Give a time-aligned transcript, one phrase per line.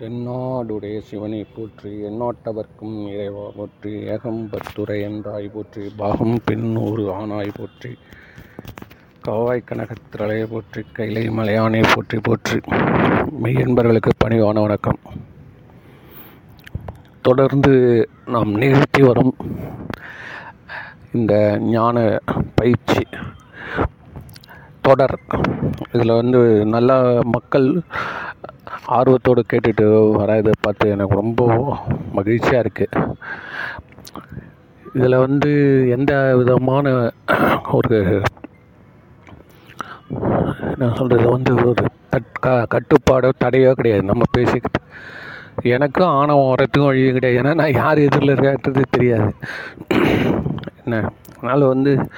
[0.00, 7.90] தென்னாடுடைய சிவனை போற்றி எண்ணாட்டவர்க்கும் இறைவா போற்றி ஏகம்பத்துரை என்றாய் போற்றி பாகம் பெண் ஒரு ஆணாய் போற்றி
[9.26, 12.58] கவாய் கனகத்திரளையை போற்றி கைலை மலையானை போற்றி போற்றி.
[13.42, 15.00] மெய்யன்பர்களுக்கு பணிவான வணக்கம்.
[17.22, 17.74] தொடர்ந்து
[18.26, 19.34] நாம் நிகழ்த்தி வரும்
[21.12, 21.34] இந்த
[21.74, 22.18] ஞான
[22.54, 23.04] பயிற்சி
[24.80, 25.18] தொடர்.
[25.92, 26.98] இதில் வந்து நல்லா
[27.36, 27.68] மக்கள்
[28.86, 31.78] ஆர்வத்தோடு கேட்டுட்டு வர இதை பார்த்து எனக்கு ரொம்ப
[32.12, 33.16] மகிழ்ச்சியாக இருக்குது
[34.94, 35.50] இதில் வந்து
[35.90, 37.12] எந்த விதமான
[37.70, 38.22] ஒரு
[40.76, 44.02] நான் சொல்கிறது வந்து ஒரு தட் க கட்டுப்பாடோ தடையோ கிடையாது.
[44.02, 44.80] நம்ம பேசிக்கிட்டு
[45.62, 47.40] எனக்கும் ஆணவம் வரத்துக்கும் வழியும் கிடையாது.
[47.40, 49.34] ஏன்னா நான் யார் எதிரில் இருக்கிறது தெரியாது.
[50.84, 51.10] என்ன?
[51.36, 52.08] அதனால் வந்து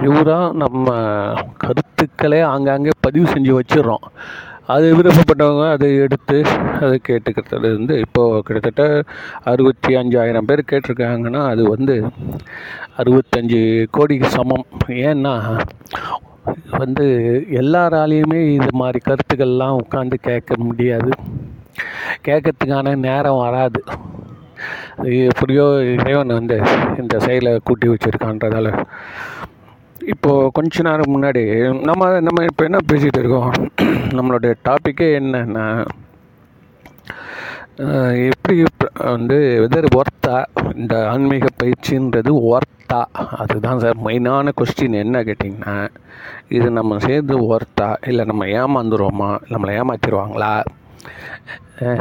[0.00, 0.94] பியூராக நம்ம
[1.56, 4.04] கருத்துக்களே ஆங்காங்கே பதிவு செஞ்சு வச்சிடுறோம்.
[4.74, 6.36] அது விருப்பப்பட்டவங்க அதை எடுத்து
[6.80, 8.84] அதை கேட்டுக்கிறதுல இருந்து இப்போது கிட்டத்தட்ட
[9.50, 11.96] அறுபத்தி அஞ்சாயிரம் பேர் கேட்டிருக்காங்கன்னா அது வந்து
[12.98, 14.66] அறுபத்தஞ்சு கோடிக்கு சமம்.
[15.06, 15.34] ஏன்னா
[16.80, 17.06] வந்து
[17.60, 21.10] எல்லாராலையுமே இது மாதிரி கருத்துக்கள்லாம் உட்காந்து கேட்க முடியாது.
[22.26, 23.80] கேட்கறதுக்கான நேரம் வராது.
[25.26, 25.64] எப்படியோ
[25.94, 26.56] இறைவன் வந்து
[26.98, 28.68] இந்த செயலை கூட்டி வச்சுருக்கான்றதால
[30.12, 31.42] இப்போது கொஞ்ச நேரம் முன்னாடி
[31.88, 33.52] நம்ம நம்ம இப்போ என்ன பேசிகிட்டு இருக்கோம்?
[34.16, 35.66] நம்மளுடைய டாப்பிக்கே என்னென்னா
[38.30, 38.54] எப்படி
[39.10, 40.36] வந்து வெதர் ஒர்த்தா
[40.74, 43.00] இந்த ஆன்மீக பயிற்சின்றது ஒர்த்தா
[43.42, 45.76] அதுதான் சார் மெயினான கொஸ்டின் என்ன கேட்டிங்கன்னா
[46.48, 49.30] இது நம்ம சேர்ந்து ஒர்த்தா இல்லை நம்ம ஏமாந்துருவோமா?
[49.52, 50.52] நம்மளை ஏமாற்றிடுவாங்களா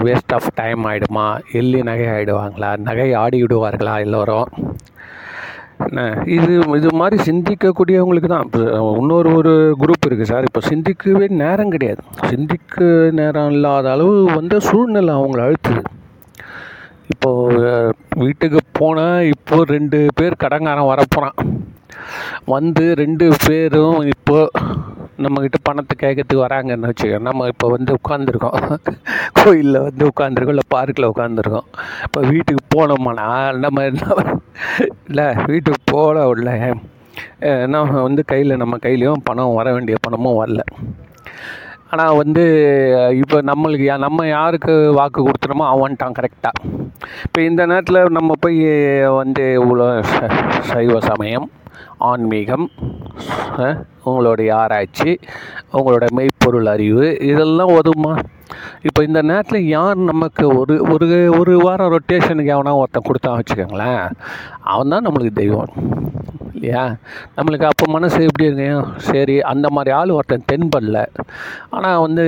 [0.07, 1.27] வேஸ்ட் ஆஃப் டைம் ஆகிடுமா
[1.59, 4.47] எள்ளி நகை ஆகிடுவாங்களா நகை ஆடி விடுவார்களா எல்லோரும்?
[6.35, 8.45] இது இது மாதிரி சிந்திக்கக்கூடியவங்களுக்கு தான்.
[8.47, 8.61] இப்போ
[9.01, 10.47] இன்னொரு ஒரு குரூப் இருக்குது சார்.
[10.49, 12.01] இப்போ சிந்திக்கவே நேரம் கிடையாது.
[12.31, 12.85] சிந்திக்க
[13.19, 15.83] நேரம் இல்லாத அளவு வந்து சூழ்நிலை அவங்கள அழுத்துது.
[17.13, 17.71] இப்போது
[18.23, 21.37] வீட்டுக்கு போனால் இப்போ ரெண்டு பேர் கடங்காரன் வரப்போகிறான்
[22.53, 24.37] வந்து ரெண்டு பேரும் இப்போ
[25.17, 28.57] நம்மக்கிட்ட பணத்தை கேட்கறதுக்கு வராங்கன்னு வச்சுக்கோ நம்ம இப்போ வந்து உட்காந்துருக்கோம்
[29.33, 31.67] கோயிலில் வந்து உட்காந்துருக்கோம் இல்லை பார்க்கில் உட்காந்துருக்கோம்
[32.03, 33.27] இப்போ வீட்டுக்கு போனோம்னா
[33.59, 34.05] நம்ம என்ன
[35.07, 36.73] இல்லை வீட்டுக்கு போன உள்ள
[37.67, 40.61] நம்ம வந்து கையில் நம்ம கையிலையும் பணம் வர வேண்டிய பணமும் வரல.
[41.89, 42.43] ஆனால் வந்து
[43.11, 46.61] இப்போ நம்மளுக்கு நம்ம யாருக்கு வாக்கு கொடுத்துறோமோ அவன்ட்டான் கரெக்டாக
[47.23, 48.63] இப்போ இந்த நேரத்தில் நம்ம போய்
[49.09, 49.87] வந்து இவ்வளோ
[50.61, 51.51] சைவ சமயம்
[52.03, 52.65] ஆன்மீகம்
[54.05, 55.11] உங்களுடைய ஆராய்ச்சி
[55.73, 58.13] உங்களோட மெய்ப்பொருள் அறிவு இதெல்லாம் உதவுமா
[58.81, 61.07] இப்போ இந்த நேரத்தில் யார் நமக்கு ஒரு ஒரு
[61.39, 64.03] ஒரு வாரம் ரொட்டேஷனுக்கு எவனா ஒருத்தன் கொடுத்தா வச்சுக்கோங்களேன்
[64.73, 65.73] அவன் தான் நம்மளுக்கு தெய்வம்
[66.57, 66.83] இல்லையா?
[67.37, 70.99] நம்மளுக்கு அப்போ மனசு எப்படி இருக்கும் சரி அந்த மாதிரி ஆள் ஒருத்தன் தென்படல.
[71.69, 72.25] ஆனால் வந்து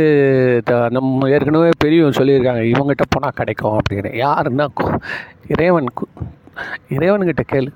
[0.89, 4.11] நம்ம ஏற்கனவே பெரியவங்க சொல்லியிருக்காங்க இவங்ககிட்ட போனால் கிடைக்கும் அப்படின்னு.
[4.25, 4.67] யாருன்னா
[5.47, 5.89] இறைவன்
[6.95, 7.72] இறைவன்கிட்ட கேளு.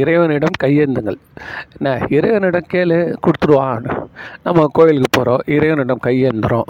[0.00, 1.18] இறைவனிடம் கையேந்துங்கள்.
[1.76, 3.86] என்ன இறைவனிடம் கேளு கொடுத்துருவான்
[4.44, 6.68] நம்ம கோயிலுக்கு போகிறோம் இறைவனிடம் கையேந்துறோம்.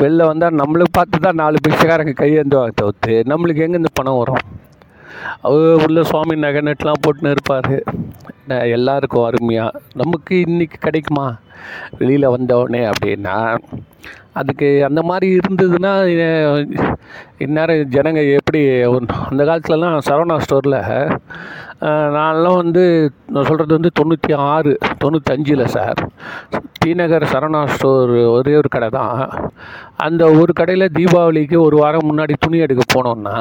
[0.00, 4.44] வெளில வந்தால் நம்மளுக்கு பார்த்து தான் நாலு பிச்சைக்காரங்க கையேந்துவாங்க தவிர்த்து நம்மளுக்கு எங்கேருந்து பணம் வரும்?
[5.46, 7.74] அவர் உள்ள சுவாமி நகை நெட்லாம் போட்டுன்னு இருப்பார்.
[8.76, 11.26] எல்லாருக்கும் அருமையாக நமக்கு இன்றைக்கி கிடைக்குமா?
[11.98, 13.36] வெளியில் வந்தோடனே அப்படின்னா
[14.40, 15.92] அதுக்கு அந்த மாதிரி இருந்ததுன்னா
[17.44, 18.60] இந்நேரம் ஜனங்க எப்படி
[19.30, 20.78] அந்த காலத்துலலாம் சரவணா ஸ்டோரில்
[22.16, 22.82] நான்லாம் வந்து
[23.34, 24.72] நான் சொல்கிறது வந்து தொண்ணூற்றி ஆறு
[25.02, 26.00] தொண்ணூத்தஞ்சில் சார்.
[26.82, 29.20] டிநகர் சரவணா ஸ்டோர் ஒரே ஒரு கடை தான்.
[30.06, 33.36] அந்த ஒரு கடையில் தீபாவளிக்கு ஒரு வாரம் முன்னாடி துணி எடுக்க போனோன்னா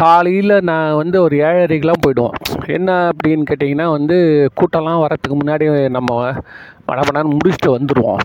[0.00, 2.36] காலையில் நான் வந்து ஒரு ஏழரைக்கெலாம் போயிடுவோம்.
[2.76, 4.16] என்ன அப்படின்னு கேட்டிங்கன்னா வந்து
[4.60, 5.66] கூட்டம்லாம் வரத்துக்கு முன்னாடி
[5.98, 6.10] நம்ம
[6.88, 8.22] படப்படான்னு முடிச்சுட்டு வந்துடுவோம்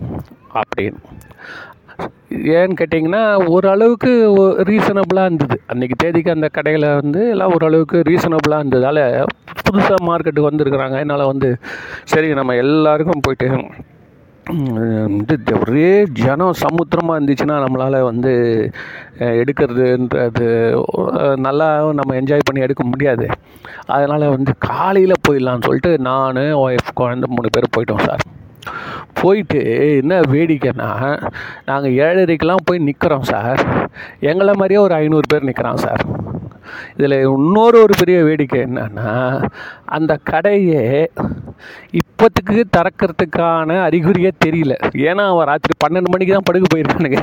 [0.60, 1.00] அப்படின்னு
[2.58, 3.22] ஏன்னு கேட்டிங்கன்னா
[3.54, 4.12] ஓரளவுக்கு
[4.68, 5.56] ரீசனபிளாக இருந்தது.
[5.72, 9.02] அன்றைக்கி தேதிக்கு அந்த கடையில் வந்து எல்லாம் ஓரளவுக்கு ரீசனபிளாக இருந்ததால்
[9.66, 10.96] புதுசாக மார்க்கெட்டுக்கு வந்திருக்கிறாங்க.
[11.00, 11.50] அதனால் வந்து
[12.12, 13.48] சரி நம்ம எல்லாருக்கும் போயிட்டு
[15.22, 15.90] இது ஒரே
[16.20, 18.32] ஜனம் சமுத்திரமாக இருந்துச்சுன்னா நம்மளால் வந்து
[19.42, 20.48] எடுக்கிறதுன்றது
[21.46, 21.68] நல்லா
[21.98, 23.26] நம்ம என்ஜாய் பண்ணி எடுக்க முடியாது.
[23.94, 28.24] அதனால் வந்து காலையில் போயிடலான்னு சொல்லிட்டு நான் ஒய்ஃப் குழந்த மூணு பேர் போயிட்டோம் சார்.
[29.14, 29.60] போயிட்டு
[29.96, 30.90] என்ன வேடிக்கைன்னா
[31.66, 33.62] நாங்கள் ஏழரைக்கெலாம் போய் நிற்கிறோம் சார்.
[34.20, 36.04] எங்களை மாதிரியே ஒரு ஐநூறு பேர் நிற்கிறான் சார்.
[36.96, 39.44] இதில் இன்னொரு ஒரு பெரிய வேடிக்கை என்னன்னா
[39.84, 41.06] அந்த கடையே
[42.00, 44.74] இப்போத்துக்கு திறக்கிறதுக்கான அறிகுறியே தெரியல.
[45.08, 47.20] ஏன்னா அவன் ராத்திரி பன்னெண்டு மணிக்கு தான் படுக்க போயிருக்கானுங்க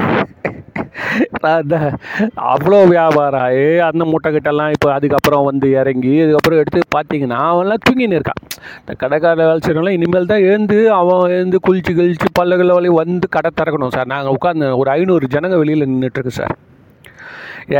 [2.52, 8.42] அவ்வளோ வியாபாரம் ஆகி அந்த மூட்டைக்கிட்டெல்லாம் இப்போ அதுக்கப்புறம் வந்து இறங்கி அதுக்கப்புறம் எடுத்து பார்த்தீங்கன்னா அவன்லாம் தூங்கின்னு இருக்கான்.
[8.82, 13.52] இந்த கடைக்கார வேலை செய்கிறவங்களாம் இனிமேல் தான் எழுந்து அவன் எழுந்து குளிச்சு கிழிச்சு பல்லுகளை வழி வந்து கடை
[13.60, 14.12] திறக்கணும் சார்.
[14.14, 16.56] நாங்கள் உட்காந்து ஒரு ஐநூறு ஜனங்க வெளியில் நின்றுட்டுருக்கு சார்.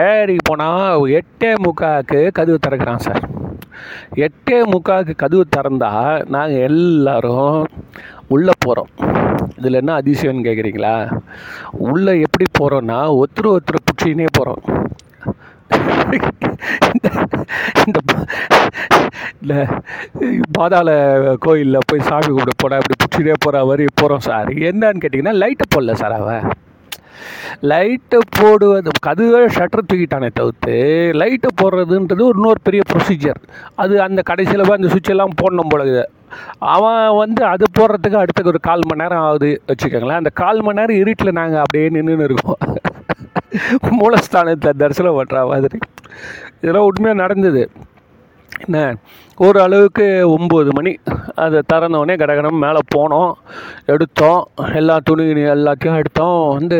[0.06, 3.24] ஏறி போனால் எட்டே முக்காவுக்கு கதவு திறக்கிறான் சார்.
[4.22, 7.60] எட்டே முக்காவுக்கு கதவு திறந்தால் நாங்கள் எல்லோரும்
[8.28, 8.92] உள்ளே போகிறோம்
[9.58, 10.96] இதில் என்ன அதிசயம்னு கேட்குறீங்களா
[11.88, 14.64] உள்ளே எப்படி போகிறோன்னா ஒருத்தர் ஒருத்தர் பிடிச்சினே போகிறோம்
[16.90, 17.10] இந்த
[19.46, 19.54] இந்த
[20.52, 20.90] பாதாள
[21.40, 24.50] கோயிலில் போய் சாமி கும்பிட போனால் இப்படி பிடிச்சிட்டே போகிற வரி போகிறோம் சார்.
[24.70, 26.48] என்னன்னு கேட்டிங்கன்னா லைட்டை போடல சார் அவன்
[27.64, 30.76] லைட்டை போடுவது கதுவே ஷட்டர் தூக்கிட்டானே தவிர்த்து
[31.14, 33.42] லைட்டை போடுறதுன்றது ஒரு இன்னொரு பெரிய ப்ரொசீஜர்
[33.76, 36.06] அது அந்த கடைசியில் போய் அந்த சுவிட்செல்லாம் போடணும் போல
[36.74, 40.22] அவன் வந்து அது போடுறதுக்கு அடுத்தது ஒரு கால் மணி நேரம் ஆகுது வச்சுக்கோங்களேன்.
[40.22, 42.62] அந்த கால் மணி நேரம் இருட்டில் நாங்கள் அப்படியே நின்றுன்னு இருக்கோம்
[44.00, 45.78] மூலஸ்தானத்தை தரிசனம் பண்ணுற மாதிரி.
[46.62, 47.64] இதெல்லாம் உண்மையாக நடந்தது.
[48.64, 48.78] என்ன?
[49.46, 50.92] ஒரு அளவுக்கு ஒம்பது மணி.
[51.44, 53.32] அதை திறந்தோடனே கடகடம் மேலே போனோம்.
[53.94, 54.42] எடுத்தோம்.
[54.80, 55.26] எல்லா துணி
[55.56, 56.40] எல்லாத்தையும் எடுத்தோம்.
[56.58, 56.80] வந்து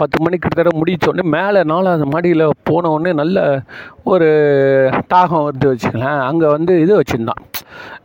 [0.00, 3.38] பத்து மணிக்கு கிட்டத்தட்ட முடித்தோடனே மேலே நாலாவது மாடியில் போனவுடனே நல்ல
[4.12, 4.28] ஒரு
[5.14, 7.42] தாகம் வருது வச்சுக்கலாம் அங்கே வந்து இது வச்சுருந்தான்.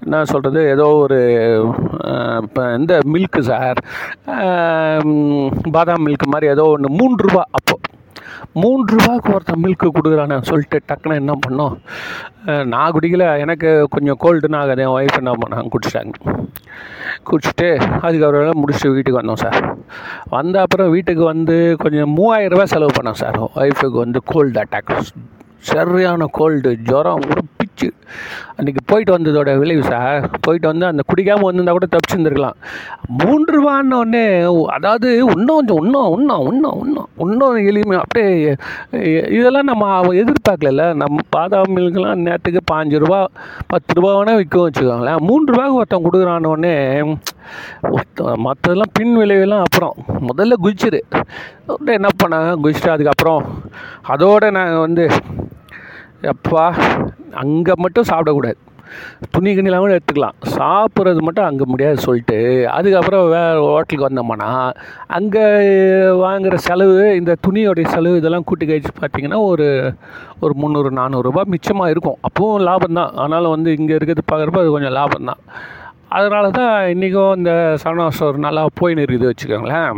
[0.04, 0.62] என்ன சொல்கிறது?
[0.76, 1.20] ஏதோ ஒரு
[2.46, 3.80] இப்போ இந்த மில்க்கு சார்
[5.76, 7.85] பாதாம் மில்க் மாதிரி ஏதோ ஒன்று மூன்று ரூபா அப்போது
[8.62, 11.76] மூன்று ரூபாய்க்கு ஒருத்தன் மில்க்கு கொடுக்குறானே சொல்லிட்டு டக்குன்னு என்ன பண்ணோம்?
[12.74, 16.16] நான் குடிக்கல எனக்கு கொஞ்சம் கோல்டுன்னு ஆகாது என் ஒய்ஃப் என்ன பண்ணாங்க குடிச்சிட்டாங்க.
[17.30, 17.68] குடிச்சிட்டு
[18.06, 19.60] அதுக்கப்புறம் முடிச்சுட்டு வீட்டுக்கு வந்தோம் சார்
[20.36, 24.94] வந்த அப்புறம் வீட்டுக்கு வந்து கொஞ்சம் மூவாயிரம் ரூபாய் செலவு பண்ணோம் சார் ஒய்ஃபுக்கு வந்து கோல்டு அட்டாக்
[25.72, 27.26] சரியான கோல்டு ஜுரம்
[27.76, 27.88] போச்சு
[28.58, 32.58] அன்றைக்கி போயிட்டு வந்ததோட விளைவு சார் போயிட்டு வந்து அந்த குடிக்காமல் வந்திருந்தா கூட தப்பிச்சுருந்துருக்கலாம்.
[33.22, 34.24] மூன்று ரூபான்னொடனே
[34.76, 38.30] அதாவது இன்னும் கொஞ்சம் இன்னும் இன்னும் இன்னும் இன்னும் இன்னும் எளிமையாக அப்படியே
[39.38, 43.20] இதெல்லாம் நம்ம எதிர்பார்க்கல நம்ம பாதாம் மில்கெலாம் நேரத்துக்கு பாஞ்சு ரூபா
[43.74, 45.22] பத்து ரூபா வேணால் விற்கும் வச்சுக்கோங்களேன்.
[45.30, 46.76] மூன்று ரூபாய்க்கு ஒருத்தன் கொடுக்குறானோடனே
[48.46, 49.96] மற்றதெல்லாம் பின் விளைவுலாம் அப்புறம்.
[50.30, 51.02] முதல்ல குதிச்சிரு
[51.98, 52.52] என்ன பண்ணாங்க?
[52.64, 53.44] குதிச்சிட்டு அதுக்கப்புறம்
[54.14, 55.06] அதோட நாங்கள் வந்து
[56.32, 56.64] எப்பா
[57.44, 58.60] அங்கே மட்டும் சாப்பிடக்கூடாது.
[59.34, 60.36] துணி கிணிலாம் கூட எடுத்துக்கலாம்.
[60.56, 62.38] சாப்பிட்றது மட்டும் அங்கே முடியாது சொல்லிட்டு
[62.76, 64.50] அதுக்கப்புறம் வேறு ஹோட்டலுக்கு வந்தோம்னா
[65.18, 65.46] அங்கே
[66.24, 69.68] வாங்குகிற செலவு இந்த துணியோடைய செலவு இதெல்லாம் கூட்டி கழிச்சு பார்த்தீங்கன்னா ஒரு
[70.44, 72.20] ஒரு முந்நூறு நானூறுரூபா மிச்சமாக இருக்கும்.
[72.30, 73.14] அப்பவும் லாபம் தான்.
[73.24, 75.42] ஆனாலும் வந்து இங்கே இருக்கிறது பார்க்குறப்ப அது கொஞ்சம் லாபம் தான்.
[76.18, 77.54] அதனால தான் இன்றைக்கும் இந்த
[77.84, 79.98] சரணா ஸ்டோர் நல்லா போயின்னு இருக்குது வச்சுக்கோங்களேன்.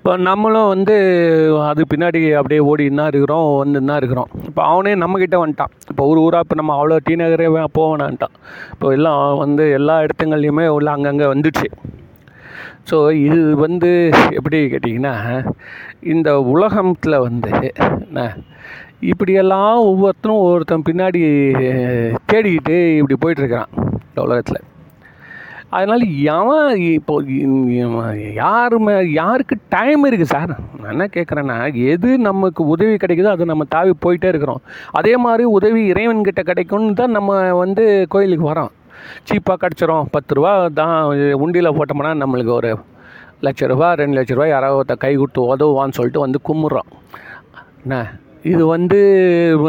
[0.00, 0.94] இப்போ நம்மளும் வந்து
[1.70, 4.30] அது பின்னாடி அப்படியே ஓடின்னு தான் இருக்கிறோம் வந்துன்னு தான் இருக்கிறோம்.
[4.50, 5.72] இப்போ அவனே நம்மக்கிட்ட வந்துட்டான்.
[5.90, 7.48] இப்போ ஒரு ஊராக இப்போ நம்ம அவ்வளோ டி நகரே
[7.78, 8.34] போவேனான்ட்டான்
[8.74, 11.68] இப்போ எல்லாம் வந்து எல்லா இடத்துங்கள்லையுமே உள்ள அங்கங்கே வந்துடுச்சு.
[12.90, 13.90] ஸோ இது வந்து
[14.38, 15.14] எப்படி கேட்டிங்கன்னா
[16.14, 17.52] இந்த உலகத்தில் வந்து
[18.06, 18.26] என்ன
[19.12, 21.22] இப்படியெல்லாம் ஒவ்வொருத்தரும் ஒவ்வொருத்தன் பின்னாடி
[22.32, 23.72] தேடிக்கிட்டு இப்படி போயிட்டுருக்கிறான்
[24.08, 24.66] இந்த உலகத்தில்.
[25.76, 27.14] அதனால் எவன் இப்போ
[28.40, 31.56] யாருமே யாருக்கு டைம் இருக்குது சார் நான் என்ன கேட்குறேன்னா
[31.92, 34.62] எது நமக்கு உதவி கிடைக்குதோ அது நம்ம தாவி போயிட்டே இருக்கிறோம்.
[35.00, 37.84] அதே மாதிரி உதவி இறைவன்கிட்ட கிடைக்கும்னு தான் நம்ம வந்து
[38.14, 38.72] கோயிலுக்கு வரோம்.
[39.28, 40.96] சீப்பாக கிடச்சிரும் பத்து ரூபா தான்
[41.44, 42.72] உண்டியில் போட்டோம்னா நம்மளுக்கு ஒரு
[43.46, 46.90] லட்ச ரூபா ரெண்டு லட்ச ரூபா யாராவது கை கொடுத்து உதவுவான்னு சொல்லிட்டு வந்து கும்பிட்றோம்.
[47.84, 47.96] என்ன?
[48.42, 49.00] இது வந்து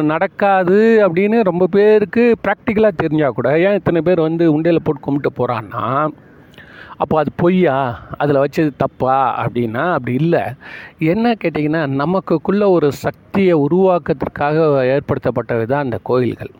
[0.03, 6.07] நடக்காது அப்படின்னு ரொம்ப பேருக்கு ப்ராக்டிக்கலாக தெரிஞ்சால் கூட ஏன் இத்தனை பேர் வந்து உண்டையில் போட்டு கும்பிட்டு போகிறான்னா
[6.97, 7.99] அப்போ அது பொய்யா?
[8.17, 9.45] அதில் வச்சது தப்பா?
[9.45, 10.39] அப்படின்னா அப்படி இல்லை.
[10.99, 14.55] என்ன கேட்டிங்கன்னா நமக்குள்ள ஒரு சக்தியை உருவாக்கத்திற்காக
[14.85, 16.51] ஏற்படுத்தப்பட்டது தான் அந்த கோயில்கள்.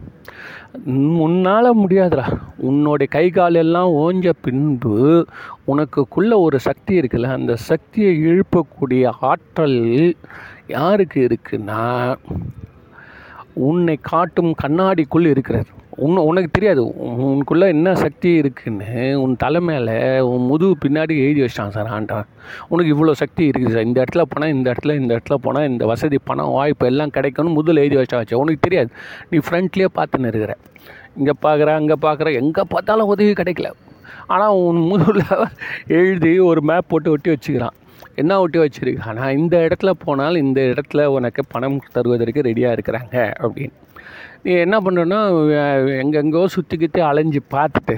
[0.98, 2.38] உன்னால் முடியாதுடா.
[2.70, 5.28] உன்னோடைய கை கால் எல்லாம் ஓஞ்ச பின்பு
[5.68, 10.16] உனக்குள்ள ஒரு சக்தி இருக்குல்ல அந்த சக்தியை இழுப்பக்கூடிய ஆற்றல்
[10.78, 11.84] யாருக்கு இருக்குன்னா
[13.68, 15.70] உன்னை காட்டும் கண்ணாடிக்குள் இருக்கிறார்.
[16.06, 16.82] உன்னை உனக்கு தெரியாது.
[17.24, 18.92] உனக்குள்ளே என்ன சக்தி இருக்குன்னு
[19.24, 19.96] உன் தலை மேலே
[20.30, 22.30] உன் முதுகு பின்னாடி எழுதி வச்சிட்டான் சார் ஆண்டவன்.
[22.72, 23.88] உனக்கு இவ்வளோ சக்தி இருக்குது சார்.
[23.90, 27.82] இந்த இடத்துல போனால் இந்த இடத்துல இந்த இடத்துல போனால் இந்த வசதி பணம் வாய்ப்பு எல்லாம் கிடைக்கணும் முதல்
[27.84, 28.42] எழுதி வச்சா வச்சு.
[28.44, 28.92] உனக்கு தெரியாது.
[29.32, 30.56] நீ ஃப்ரண்ட்லேயே பார்த்துன்னு இருக்கிற.
[31.20, 33.72] இங்கே பார்க்குற அங்கே பார்க்குற எங்கே பார்த்தாலும் உதவி கிடைக்கல.
[34.34, 35.24] ஆனால் உன் முதுகில்
[36.00, 37.78] எழுதி ஒரு மேப் போட்டு ஒட்டி வச்சுக்கிறான்.
[38.16, 43.16] என்ன ஒட்டி ஆனால் இந்த இடத்துல போனால் இந்த இடத்துல உனக்கு பணம் தருவதற்கு ரெடியாக இருக்கிறாங்க
[43.46, 43.76] அப்படின்னு.
[44.44, 45.20] நீ என்ன பண்ணுறன்னா
[46.02, 47.96] எங்கெங்கோ சுற்றிக்கிட்டு அலைஞ்சு பார்த்துட்டு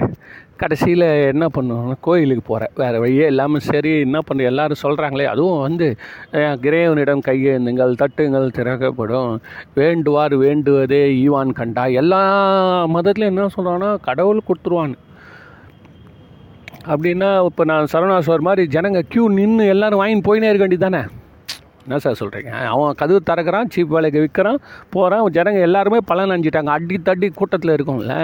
[0.56, 5.96] கடைசியில் என்ன பண்ணுவோம்னா கோயிலுக்கு போகிற வேறு வழியே இல்லாமல் சரி என்ன பண்ணுற எல்லாரும் சொல்கிறாங்களே அதுவும் வந்து
[6.64, 9.40] கிரேவனிடம் கையேந்துங்கள் தட்டுங்கள் திறக்கப்படும்.
[9.80, 12.20] வேண்டுவார் வேண்டுவதே ஈவான் கண்டா எல்லா
[12.96, 14.96] மதத்துலையும் என்ன சொல்கிறாங்கன்னா கடவுள் கொடுத்துருவான்னு.
[16.92, 21.02] அப்படின்னா இப்போ நான் சரவணாஸ்வர் மாதிரி ஜனங்க க்யூ நின்று எல்லோரும் வாங்கின்னு போயினே இருக்க வேண்டியது தானே
[21.86, 24.60] என்ன சார் சொல்கிறீங்க அவன் கதவு திறக்கிறான் சீப் வேலைக்கு விற்கிறான்
[24.94, 28.14] போகிறான் ஜனங்க எல்லாருமே பலன் அஞ்சிட்டாங்க அடி தட்டி கூட்டத்தில் இருக்கும்ல.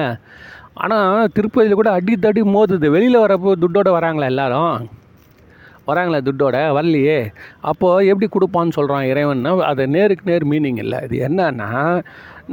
[0.75, 2.89] ஆனால் திருப்பதியில் கூட அடி தட்டி மோதுது.
[2.97, 4.77] வெளியில் வரப்போ துட்டோட வராங்களா எல்லாரும்?
[5.89, 7.19] வராங்களே துட்டோட வரலையே.
[7.71, 10.99] அப்போது எப்படி கொடுப்பான்னு சொல்கிறான் இறைவன்னா அது நேருக்கு நேர் மீனிங் இல்லை.
[11.07, 11.71] இது என்னன்னா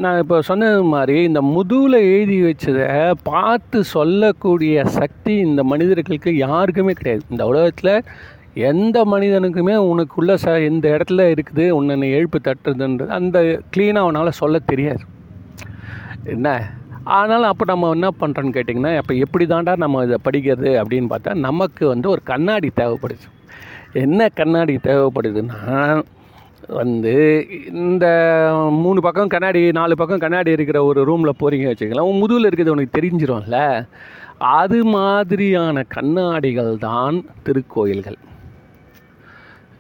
[0.04, 2.88] நான் இப்போ சொன்னது மாதிரி இந்த முதுகில் எழுதி வச்சதை
[3.24, 7.24] பார்த்து சொல்லக்கூடிய சக்தி இந்த மனிதர்களுக்கு யாருக்குமே கிடையாது.
[7.30, 7.94] இந்த உலகத்தில்
[8.72, 13.40] எந்த மனிதனுக்குமே உனக்குள்ள ச இந்த இடத்துல இருக்குது உன்னை எழுப்பு தட்டுறதுன்றது அந்த
[13.76, 15.04] க்ளீனாக அவனால் சொல்ல தெரியாது.
[16.26, 16.48] என்ன?
[17.18, 21.84] ஆனாலும் அப்போ நம்ம என்ன பண்ணுறோன்னு கேட்டிங்கன்னா அப்போ எப்படி தாண்டா நம்ம இதை படிக்கிறது அப்படின்னு பார்த்தா நமக்கு
[21.88, 23.28] வந்து ஒரு கண்ணாடி தேவைப்படுது.
[24.06, 25.60] என்ன கண்ணாடி தேவைப்படுதுன்னா
[26.70, 27.14] வந்து
[27.66, 28.06] இந்த
[28.72, 32.98] மூணு பக்கம் கண்ணாடி நாலு பக்கம் கண்ணாடி இருக்கிற ஒரு ரூமில் போகிறீங்க வச்சுக்கலாம் உன் முதுகில் இருக்கிறது உனக்கு
[33.00, 33.86] தெரிஞ்சிரும்ல?
[34.38, 38.18] அது மாதிரியான கண்ணாடிகள் தான் திருக்கோயில்கள்.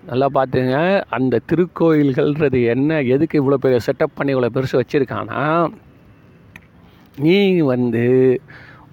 [0.06, 5.70] நல்லா பார்த்துங்க அந்த திருக்கோயில்கள்ன்றது என்ன எதுக்கு இவ்வளோ பெரிய செட்டப் பண்ணி இவ்வளோ பெருசு வச்சுருக்கானா
[7.18, 8.06] நீ வந்து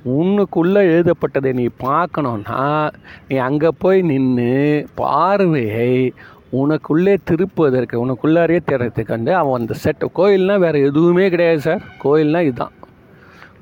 [0.04, 2.90] உன்னுக்குள்ளே எழுதப்பட்டதை நீ பார்க்கணுன்னா
[3.28, 6.12] நீ அங்கே போய் நின்று பார்வையை
[6.60, 12.74] உனக்குள்ளே திருப்புவதற்கு உனக்குள்ளாரே தேடுறதுக்கு வந்து அவன் அந்த செட் கோயில்னால் வேறு எதுவுமே கிடையாது சார் கோயில்னால் இதுதான்.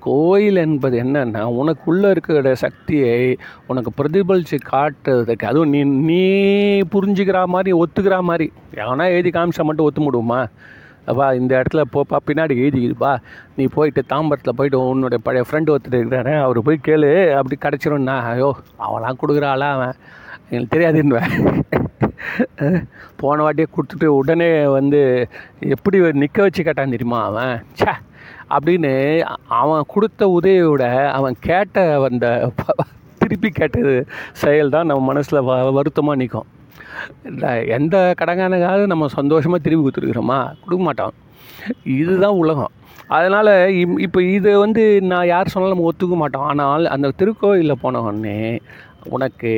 [0.07, 6.23] கோயில் என்பது என்னென்னா உனக்குள்ளே இருக்கிற சக்தியை உனக்கு பிரதிபலித்து காட்டுறதுக்கு அதுவும் நீ நீ
[6.95, 8.53] புரிஞ்சுக்கிற மாதிரி ஒத்துக்கிற மாதிரி.
[8.75, 10.41] எவனா எழுதி காமிச்சா மட்டும் ஒத்து முடியுமா
[11.05, 13.13] அப்பா இந்த இடத்துல போப்பா பின்னாடி எழுதிக்குதுப்பா
[13.57, 16.35] நீ போயிட்டு தாம்பரத்தில் போயிட்டு உன்னுடைய பழைய ஃப்ரெண்டு ஒருத்தர் இருக்கிறாரு.
[16.41, 18.19] அவர் போய் கேளு அப்படி கிடச்சிரும்னா.
[18.33, 19.95] ஐயோ அவன்லாம் கொடுக்குறாளா அவன்?
[20.51, 21.82] எனக்கு தெரியாதுன்னுவேன்.
[23.21, 25.01] போன வாட்டியே கொடுத்துட்டு உடனே வந்து
[25.75, 27.55] எப்படி நிற்க வச்சு கேட்டான் தெரியுமா அவன்?
[27.81, 27.93] சே
[28.55, 28.93] அப்படின்னு
[29.61, 30.85] அவன் கொடுத்த உதவியோட
[31.19, 32.27] அவன் கேட்ட வந்த
[33.23, 33.95] திருப்பி கேட்டது
[34.43, 36.49] செயல் தான் நம்ம மனசில் வ வருத்தமாக நிற்கும்
[37.31, 40.39] இல்லை எந்த கடங்கானக்காவது நம்ம சந்தோஷமாக திருப்பி கொடுத்துருக்குறோமா?
[40.62, 41.15] கொடுக்க மாட்டான்.
[41.97, 42.73] இதுதான் உலகம்.
[43.17, 46.47] அதனால் இம் இப்போ இது வந்து நான் யார் சொன்னாலும் நம்ம ஒத்துக்க மாட்டோம்.
[46.51, 48.39] ஆனால் அந்த திருக்கோயிலில் போன உடனே
[49.17, 49.53] உனக்கு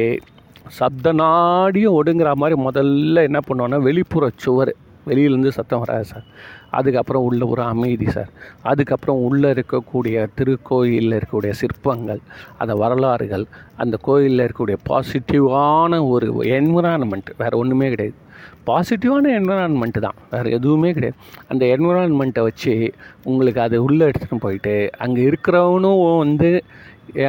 [0.68, 4.72] சப்த நாடியும் ஒடுங்குற மாதிரி முதல்ல என்ன பண்ணுவோன்னா வெளிப்புற சுவர்
[5.06, 6.26] வெளியிலேருந்து சத்தம் வராது சார்.
[6.70, 8.30] அதுக்கப்புறம் உள்ள ஒரு அமைதி சார்.
[8.62, 12.20] அதுக்கப்புறம் உள்ளே இருக்கக்கூடிய திருக்கோயிலில் இருக்கக்கூடிய சிற்பங்கள்
[12.58, 13.44] அந்த வரலாறுகள்
[13.76, 16.28] அந்த கோயிலில் இருக்கக்கூடிய பாசிட்டிவான ஒரு
[16.58, 18.16] என்விரான்மெண்ட் வேறு ஒன்றுமே கிடையாது.
[18.66, 21.18] பாசிட்டிவான என்விரான்மெண்ட்டு தான் வேறு எதுவுமே கிடையாது.
[21.48, 22.92] அந்த என்விரான்மெண்ட்டை வச்சு
[23.24, 26.62] உங்களுக்கு அதை உள்ளே எடுத்துகிட்டு போயிட்டு அங்கே இருக்கிறவனும் வந்து
[27.18, 27.26] ஏ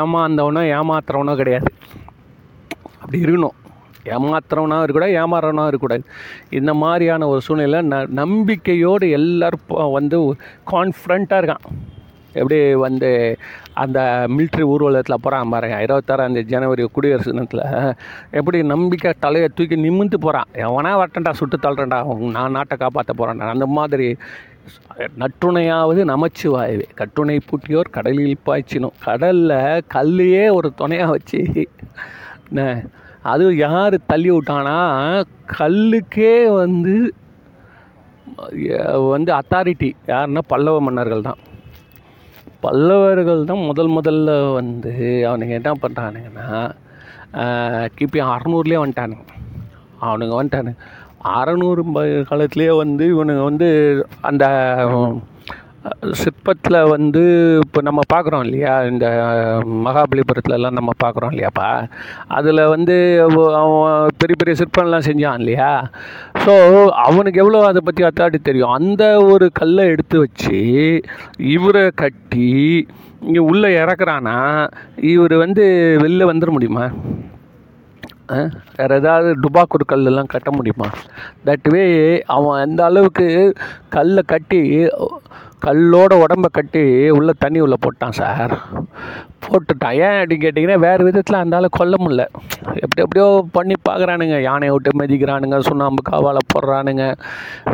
[0.00, 1.70] ஏமாந்தவனோ ஏமாத்துறவனோ கிடையாது.
[3.10, 3.56] அப்படி இருக்கணும்.
[4.14, 6.04] ஏமாத்துறவனா இருக்கக்கூடாது ஏமாறவனா இருக்கக்கூடாது.
[6.58, 10.18] இந்த மாதிரியான ஒரு சூழ்நிலை ந நம்பிக்கையோடு எல்லோரும் வந்து
[10.72, 11.64] கான்ஃபிடண்ட்டாக இருக்கான்.
[12.40, 13.10] எப்படி வந்து
[13.82, 13.98] அந்த
[14.36, 15.78] மிலிட்ரி ஊர்வலத்தில் போகிறான் பாருங்க.
[15.86, 17.64] இருபத்தாறாந்தேதி ஜனவரி குடியரசு தினத்தில்
[18.40, 21.98] எப்படி நம்பிக்கை தலையை தூக்கி நிமிந்து போகிறான் எவனா வரட்டண்டா சுட்டு தள்ளுறேன்டா
[22.36, 24.08] நான் நாட்டை காப்பாற்ற போகிறேன்டா அந்த மாதிரி
[25.22, 26.86] நற்றுணையாவது நமச்சிவாயவே.
[27.00, 28.96] கட்டுணை பூட்டியோர் கடலில் பாய்ச்சினோம்.
[29.08, 31.42] கடலில் கல்லையே ஒரு துணையாக வச்சு
[32.48, 32.70] என்ன
[33.32, 34.76] அது யார் தள்ளி விட்டானா?
[35.58, 36.94] கல்லுக்கே வந்து
[39.14, 41.40] வந்து அத்தாரிட்டி யாருன்னா பல்லவ மன்னர்கள் தான்.
[42.64, 44.92] பல்லவர்கள் தான் முதல் முதல்ல வந்து
[45.28, 46.46] அவனுங்க என்ன பண்ணுறானுங்கன்னா
[47.98, 49.24] கிபி அறநூறுலேயே வந்துட்டானுங்க.
[50.06, 50.78] அவனுங்க வந்துட்டானுங்க.
[51.38, 51.82] அறநூறு
[52.30, 53.68] காலத்துலேயே வந்து இவனுங்க வந்து
[54.28, 54.44] அந்த
[56.20, 57.22] சிற்பத்தில் வந்து
[57.64, 58.72] இப்போ நம்ம பார்க்குறோம் இல்லையா?
[58.90, 59.06] இந்த
[59.86, 61.68] மகாபலிபுரத்துலலாம் நம்ம பார்க்குறோம் இல்லையாப்பா?
[62.38, 62.96] அதில் வந்து
[63.60, 65.70] அவன் பெரிய பெரிய சிற்பம்லாம் செஞ்சான் இல்லையா?
[66.44, 66.52] ஸோ
[67.06, 68.76] அவனுக்கு எவ்வளோ அதை பற்றி அத்தாட்டி தெரியும்?
[68.80, 70.60] அந்த ஒரு கல்லை எடுத்து வச்சு
[71.56, 72.50] இவரை கட்டி
[73.26, 74.38] இங்கே உள்ளே இறக்குறானா?
[75.14, 75.64] இவர் வந்து
[76.04, 76.86] வெளில வந்துட முடியுமா?
[78.78, 80.88] வேறு ஏதாவது டுபாக்கூர் கல்லெல்லாம் கட்ட முடியுமா?
[81.48, 81.84] தட் வே
[82.34, 83.26] அவன் அந்த அளவுக்கு
[83.96, 84.60] கல்லை கட்டி
[85.66, 86.82] கல்லோட உடம்ப கட்டி
[87.16, 88.54] உள்ளே தண்ணி உள்ளே போட்டான் சார்.
[89.44, 89.96] போட்டுட்டான்.
[90.06, 92.24] ஏன் அப்படின்னு கேட்டிங்கன்னா வேறு விதத்தில் அந்த ஆள் கொல்ல முடில
[92.82, 93.26] எப்படி எப்படியோ
[93.56, 97.06] பண்ணி பார்க்குறானுங்க யானையை விட்டு மதிக்கிறானுங்க சுண்ணாம்பு காவால் போடுறானுங்க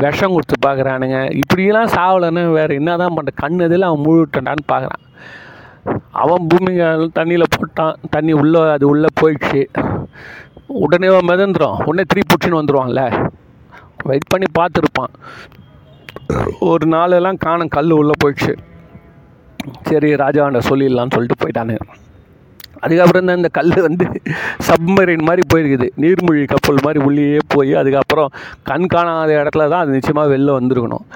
[0.05, 5.03] விஷம் கொடுத்து பார்க்குறானுங்க இப்படிலாம் சாவலைன்னு வேறு என்ன தான் பண்ணுற கண் இதில் அவன் முழுவிட்டான்னு பார்க்குறான்
[6.23, 6.85] அவன் பூமிங்க
[7.19, 7.97] தண்ணியில் போட்டான்.
[8.15, 9.63] தண்ணி உள்ளே அது உள்ளே போயிடுச்சு.
[10.85, 13.03] உடனே மிதந்துடும் உடனே திருப்பி பிடிச்சின்னு வந்துடுவான்ல
[14.09, 15.13] வெயிட் பண்ணி பார்த்துருப்பான்.
[16.71, 18.55] ஒரு நாளெல்லாம் காணும் கல் உள்ளே போயிடுச்சு.
[19.89, 21.77] சரி ராஜாண்ட சொல்லிடலான்னு சொல்லிட்டு போயிட்டானு.
[22.85, 24.07] அதுக்கப்புறம் தான் இந்த கல் வந்து
[24.67, 25.87] சப்மரீன் மாதிரி போயிருக்குது.
[26.03, 28.29] நீர்மூழ்கி கப்பல் மாதிரி உள்ளேயே போய் அதுக்கப்புறம்
[28.71, 31.07] கண் காணாத இடத்துல தான் அது நிச்சயமாக வெளில வந்திருக்கணும்.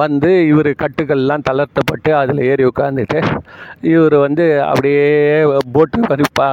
[0.00, 3.20] வந்து இவர் கட்டுக்கள்லாம் தளர்த்தப்பட்டு அதில் ஏறி உட்காந்துட்டு
[3.92, 5.04] இவர் வந்து அப்படியே
[5.76, 6.48] போட்டு வரிப்பா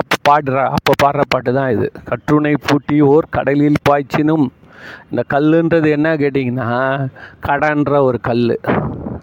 [0.00, 1.88] அப்போ பாடுற அப்போ பாடுற பாட்டு தான் இது.
[2.10, 4.46] கற்றுணை பூட்டி ஓர் கடலில் பாய்ச்சினும்.
[5.10, 6.70] இந்த கல்லுன்றது என்ன கேட்டிங்கன்னா
[7.46, 8.44] கடன்ற ஒரு கல்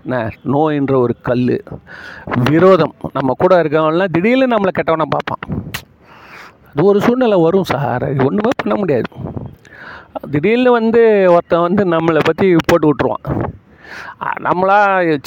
[0.03, 0.21] என்ன?
[0.53, 1.45] நோயின்ற ஒரு கல்
[2.49, 2.95] விரோதம்.
[3.17, 5.43] நம்ம கூட இருக்கவங்களாம் திடீர்னு நம்மளை கெட்டவனை பார்ப்பான்.
[6.69, 8.03] அது ஒரு சூழ்நிலை வரும் சார்.
[8.09, 9.09] அது ஒன்றுமே பண்ண முடியாது.
[10.31, 11.01] திடீர்னு வந்து
[11.35, 13.25] ஒருத்தன் வந்து நம்மளை பற்றி போட்டு விட்ருவான்
[14.47, 14.77] நம்மளா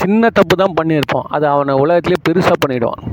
[0.03, 1.27] சின்ன தப்பு தான் பண்ணியிருப்போம்.
[1.37, 3.05] அது அவனை உலகத்துலேயே பெருசாக பண்ணிவிடுவான்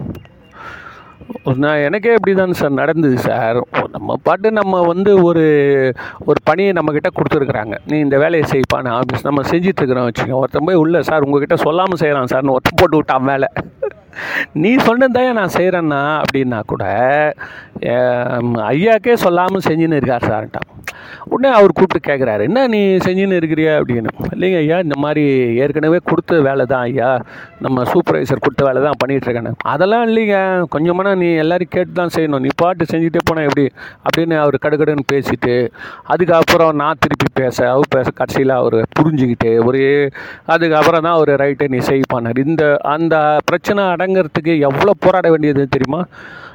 [1.63, 3.59] நான் எனக்கே இப்படி தான் சார் நடந்தது சார்.
[3.91, 5.43] நம்ம பாட்டு நம்ம வந்து ஒரு
[6.25, 7.75] ஒரு பணியை நம்மக்கிட்ட கொடுத்துருக்குறாங்க.
[7.91, 10.41] நீ இந்த வேலையை செய்ப்பான்னு ஆஃபீஸ் நம்ம செஞ்சிட்ருக்குறோம் வச்சுக்கோங்க.
[10.43, 13.49] ஒருத்தன் போய் உள்ள சார் உங்ககிட்ட சொல்லாமல் செய்கிறான் சார்னு ஒருத்தன் போட்டு விட்டான் வேலை
[14.53, 16.83] நீ சொன்னதான் நான் செய்கிறேன்னா அப்படின்னா கூட
[18.55, 20.69] ஐயாக்கே சொல்லாமல் செஞ்சுன்னு இருக்கார் சார்ட்டான்
[21.25, 23.73] உடனே அவர் கூப்பிட்டு கேட்குறாரு என்ன நீ செஞ்சுன்னு இருக்கிறியா?
[23.79, 24.07] அப்படின்னு.
[24.35, 25.23] இல்லைங்க ஐயா இந்த மாதிரி
[25.55, 27.21] ஏற்கனவே கொடுத்த வேலை தான் ஐயா.
[27.59, 30.65] நம்ம சூப்பர்வைசர் கொடுத்த வேலை தான் பண்ணிகிட்ருக்கேன் அதெல்லாம் இல்லைங்க.
[30.75, 32.39] கொஞ்சமான நீ எல்லோரும் கேட்டு தான் செய்யணும்.
[32.39, 33.69] நீ பாட்டு செஞ்சுட்டே போனால் எப்படி?
[34.03, 35.71] அப்படின்னு அவர் கடுகடுன்னு பேசிட்டு
[36.03, 40.09] அதுக்கப்புறம் நான் திருப்பி பேச அவர் பேச கடைசியில் அவர் புரிஞ்சுக்கிட்டு ஒரே
[40.45, 42.01] அதுக்கப்புறம் தான் அவர் ரைட்டை நீ செய்
[42.35, 46.01] இந்த அந்த பிரச்சனை அடங்கிறதுக்கு எவ்வளோ போராட வேண்டியது தெரியுமா?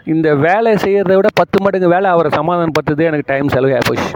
[0.04, 4.10] இந்த வேலை செய்கிறத விட பத்து மடங்கு வேலை அவரை சமாதானப்படுத்துறதே எனக்கு டைம் செலவே போச்சு.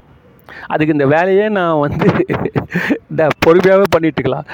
[0.68, 2.06] அதுக்கு இந்த வேலையே நான் வந்து
[3.10, 4.46] இந்த பொறுமையாகவே பண்ணிட்டுக்கலாம்.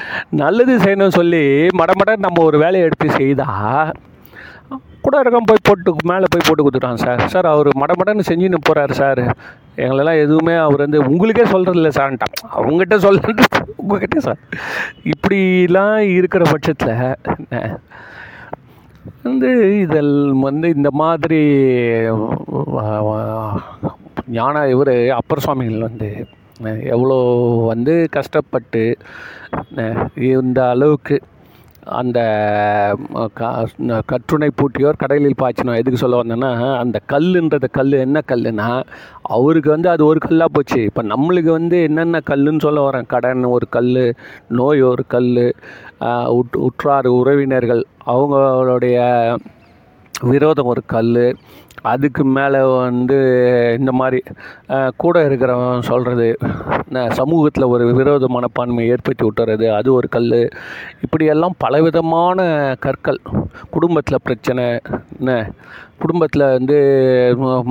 [0.42, 1.42] நல்லது செய்யணும்னு சொல்லி
[1.80, 3.90] மடமட நம்ம ஒரு வேலையை எடுத்து செய்தால்
[5.04, 7.20] கூட இருக்கம் போய் போட்டு மேலே போய் போட்டு கொடுத்துட்டான் சார்.
[7.26, 9.23] சார் அவர் மடமடன்னு செஞ்சுன்னு போகிறாரு சார்.
[9.76, 13.44] எங்களெல்லாம் எதுவுமே அவர் வந்து உங்களுக்கே சொல்கிறதில்ல சார்ன்ட்டான் அவங்ககிட்ட சொல்கிறது
[13.82, 14.40] உங்ககிட்ட சார்.
[15.14, 16.94] இப்படிலாம் இருக்கிற பட்சத்தில்
[19.25, 21.40] வந்து இதில் வந்து இந்த மாதிரி
[24.30, 26.10] ஞான இவர் அப்பர் சுவாமிகள் வந்து
[26.87, 27.16] எவ்வளோ
[27.66, 28.82] வந்து கஷ்டப்பட்டு
[30.32, 31.16] இந்த அளவுக்கு
[31.88, 32.21] அந்த
[33.35, 33.68] க-
[34.07, 35.76] கற்றுணை பூட்டியோர் கடலில் பாய்ச்சினோம்.
[35.76, 38.83] எதுக்கு சொல்ல வந்தேன்னா அந்த கல்லுன்றது கல் என்ன கல்லுனா
[39.23, 40.83] அவருக்கு வந்து அது ஒரு கல்லாக போச்சு.
[40.83, 43.07] இப்போ நம்மளுக்கு வந்து என்னென்ன கல்லுன்னு சொல்ல வரேன்.
[43.07, 44.14] கடன் ஒரு கல்
[44.49, 45.54] நோய் ஒரு கல்
[46.00, 49.37] உட் உற்றார் உறவினர்கள் அவங்களுடைய
[50.23, 51.37] விரோதம் ஒரு கல்
[51.92, 53.18] அதுக்கு மேலே வந்து
[53.78, 54.20] இந்த மாதிரி
[55.03, 56.29] கூட இருக்கிறவன் சொல்கிறது
[57.20, 60.29] சமூகத்தில் ஒரு விரோத மனப்பான்மை ஏற்படுத்தி விட்டுறது அது ஒரு கல்
[61.05, 62.38] இப்படியெல்லாம் பலவிதமான
[62.87, 63.20] கற்கள்.
[63.74, 64.64] குடும்பத்தில் பிரச்சனை
[65.18, 65.33] என்ன
[66.03, 66.77] குடும்பத்தில் வந்து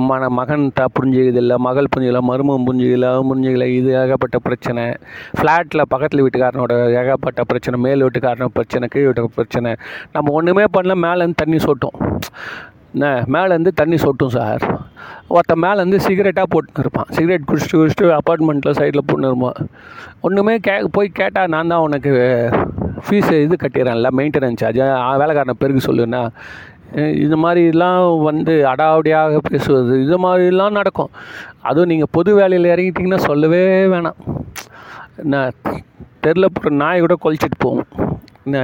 [0.08, 4.84] மன மகன் த புரிஞ்சுக்கிறதில்ல மகள் புரிஞ்சுக்கல மருமம் புரிஞ்சுக்கல புரிஞ்சுக்கல இது ஏகப்பட்ட பிரச்சனை.
[5.38, 9.72] ஃப்ளாட்டில் பக்கத்தில் வீட்டுக்காரனோட ஏகப்பட்ட பிரச்சனை மேல் வீட்டுக்காரனோட பிரச்சனை கீழ் வீட்டு பிரச்சனை.
[10.16, 11.96] நம்ம ஒன்றுமே பண்ணல மேலேருந்து தண்ணி சொட்டோம்.
[12.98, 14.62] என்ன மேலேருந்து தண்ணி சொட்டும் சார்.
[15.34, 17.10] ஒருத்தன் மேலேருந்து சிகரெட்டாக போட்டுன்னு இருப்பான்.
[17.16, 19.58] சிகரெட் குடிச்சிட்டு குடிச்சிட்டு அப்பார்ட்மெண்ட்டில் சைடில் போட்டுன்னு இருப்பான்.
[20.26, 22.12] ஒன்றுமே கே போய் கேட்டால் நான் தான் உனக்கு
[23.06, 24.80] ஃபீஸு இது கட்டிடுறேன்ல மெயின்டெனன்ஸ் சார்ஜ்
[25.22, 26.22] வேலைக்காரனை பெருகு சொல்லுன்னா
[27.24, 31.12] இது மாதிரிலாம் வந்து அடாவடியாக பேசுவது இது மாதிரிலாம் நடக்கும்.
[31.68, 34.18] அதுவும் நீங்கள் பொது வேலையில் இறங்கிட்டிங்கன்னா சொல்லவே வேணாம்.
[35.24, 35.44] என்ன
[36.26, 36.48] தெருல
[36.82, 37.88] நாய் கூட கொலிச்சிட்டு போகும்.
[38.48, 38.58] என்ன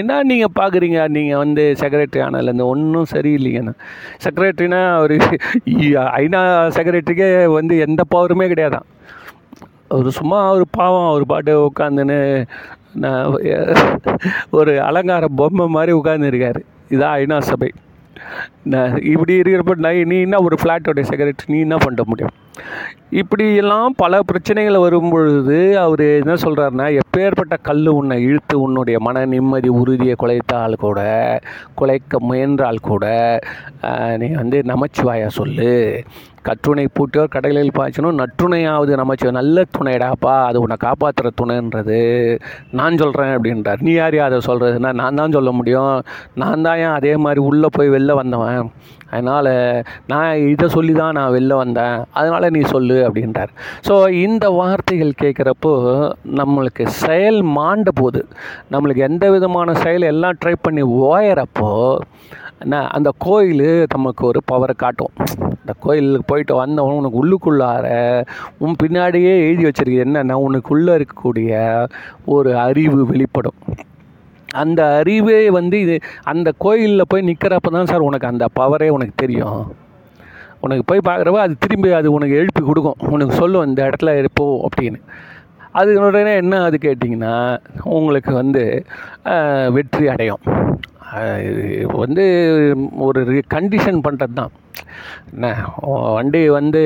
[0.00, 3.74] என்ன நீங்கள் பார்க்குறீங்க நீங்கள் வந்து செக்ரட்டரி ஆனதுலேருந்து ஒன்றும் சரியில்லைங்கண்ணா
[4.24, 5.16] செக்ரட்டரினா ஒரு
[6.22, 6.40] ஐநா
[6.76, 8.86] செக்ரட்டரிக்கே வந்து எந்த பவருமே கிடையாதான்.
[9.94, 12.18] அவர் சும்மா அவர் பாவம் அவர் பாட்டு உட்காந்துன்னு
[13.04, 13.36] நான்
[14.58, 16.60] ஒரு அலங்கார பொம்மை மாதிரி உட்காந்துருக்காரு
[16.94, 17.70] இதான் ஐநா சபை.
[18.72, 22.34] நான் இப்படி இருக்கிறப்ப நான் நீ என்ன ஒரு ஃப்ளாட்டோடைய செக்ரட்டரி நீ என்ன பண்ண முடியும்?
[23.20, 30.14] இப்படியெல்லாம் பல பிரச்சனைகள் வரும்பொழுது அவர் என்ன சொல்கிறாருன்னா எப்பேற்பட்ட கல் உன்னை இழுத்து உன்னுடைய மன நிம்மதி உறுதியை
[30.22, 31.00] குலைத்தால் கூட
[31.80, 33.04] குலைக்க முயன்றால் கூட
[34.22, 35.72] நீ வந்து நமச்சிவாயா சொல்லு.
[36.48, 41.98] கற்றுணை பூட்டியோர் கடலில் பாய்ச்சணும் நற்றுணையாவது நமச்சிவா நல்ல துணைடாப்பா அது உன்னை காப்பாற்றுற துணைன்றது.
[42.78, 43.82] நான் சொல்கிறேன் அப்படின்றார்.
[43.86, 45.96] நீ யார் அதை சொல்கிறதுனா நான் தான் சொல்ல முடியும்.
[46.42, 48.70] நான் தான் ஏன் அதே மாதிரி உள்ளே போய் வெளில வந்தவன்?
[49.10, 49.50] அதனால்
[50.12, 51.98] நான் இதை சொல்லி தான் நான் வெளில வந்தேன்.
[52.20, 53.52] அதனால் அதனால் நீ சொல்லு அப்படின்றார்.
[53.86, 53.94] ஸோ
[54.26, 55.72] இந்த வார்த்தைகள் கேட்குறப்போ
[56.40, 58.20] நம்மளுக்கு செயல் மாண்ட போது
[58.72, 61.70] நம்மளுக்கு எந்த விதமான செயல் எல்லாம் ட்ரை பண்ணி ஓயறப்போ
[62.64, 65.12] என்ன அந்த கோயில் நமக்கு ஒரு பவரை காட்டும்.
[65.60, 67.86] இந்த கோயிலுக்கு போயிட்டு வந்தவன் உனக்கு உள்ளுக்குள்ளார
[68.64, 71.60] உன் பின்னாடியே எழுதி வச்சிருக்கு என்னென்னா உனக்குள்ளே இருக்கக்கூடிய
[72.36, 73.58] ஒரு அறிவு வெளிப்படும்.
[74.62, 75.96] அந்த அறிவே வந்து இது
[76.32, 79.60] அந்த கோயிலில் போய் நிற்கிறப்ப தான் சார் உனக்கு அந்த பவரே உனக்கு தெரியும்.
[80.66, 83.00] உனக்கு போய் பார்க்குறப்ப அது திரும்பி அது உனக்கு எழுப்பி கொடுக்கும்.
[83.14, 85.00] உனக்கு சொல்லும் இந்த இடத்துல இருப்போ அப்படின்னு.
[85.80, 87.34] அது உடனே என்ன அது கேட்டிங்கன்னா
[87.96, 88.62] உங்களுக்கு வந்து
[89.76, 90.44] வெற்றி அடையும்.
[92.04, 92.24] வந்து
[93.06, 93.20] ஒரு
[93.54, 94.52] கண்டிஷன் பண்ணுறது தான்.
[95.32, 95.46] என்ன?
[96.16, 96.82] வண்டி வந்து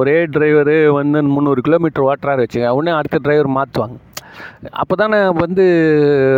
[0.00, 3.98] ஒரே டிரைவரு வந்து முந்நூறு கிலோமீட்டர் ஓட்டுறாரு வச்சுங்க உடனே அடுத்த டிரைவர் மாற்றுவாங்க
[4.70, 5.64] அப்போ தானே வந்து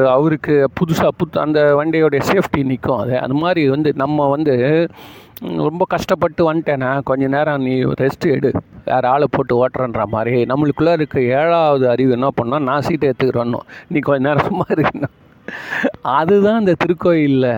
[0.09, 4.55] அவருக்கு புதுசாக புத் அந்த வண்டியோடைய சேஃப்டி நிற்கும் அது அது மாதிரி வந்து நம்ம வந்து
[5.57, 8.51] ரொம்ப கஷ்டப்பட்டு வந்துட்டேன்னா கொஞ்ச நேரம் நீ ரெஸ்ட் எடு.
[8.85, 10.45] வேறு ஆளை போட்டு ஓட்டுறன்ற மாதிரி.
[10.45, 15.15] நம்மளுக்குள்ளே இருக்க ஏழாவது அறிவு என்ன பண்ணால் நான் சீட்டை எடுத்துக்கிறோன்னு நீ கொஞ்ச நேரம் சும்மா இருக்கணும்
[16.19, 17.51] அதுதான் அந்த திருக்கோயிலில்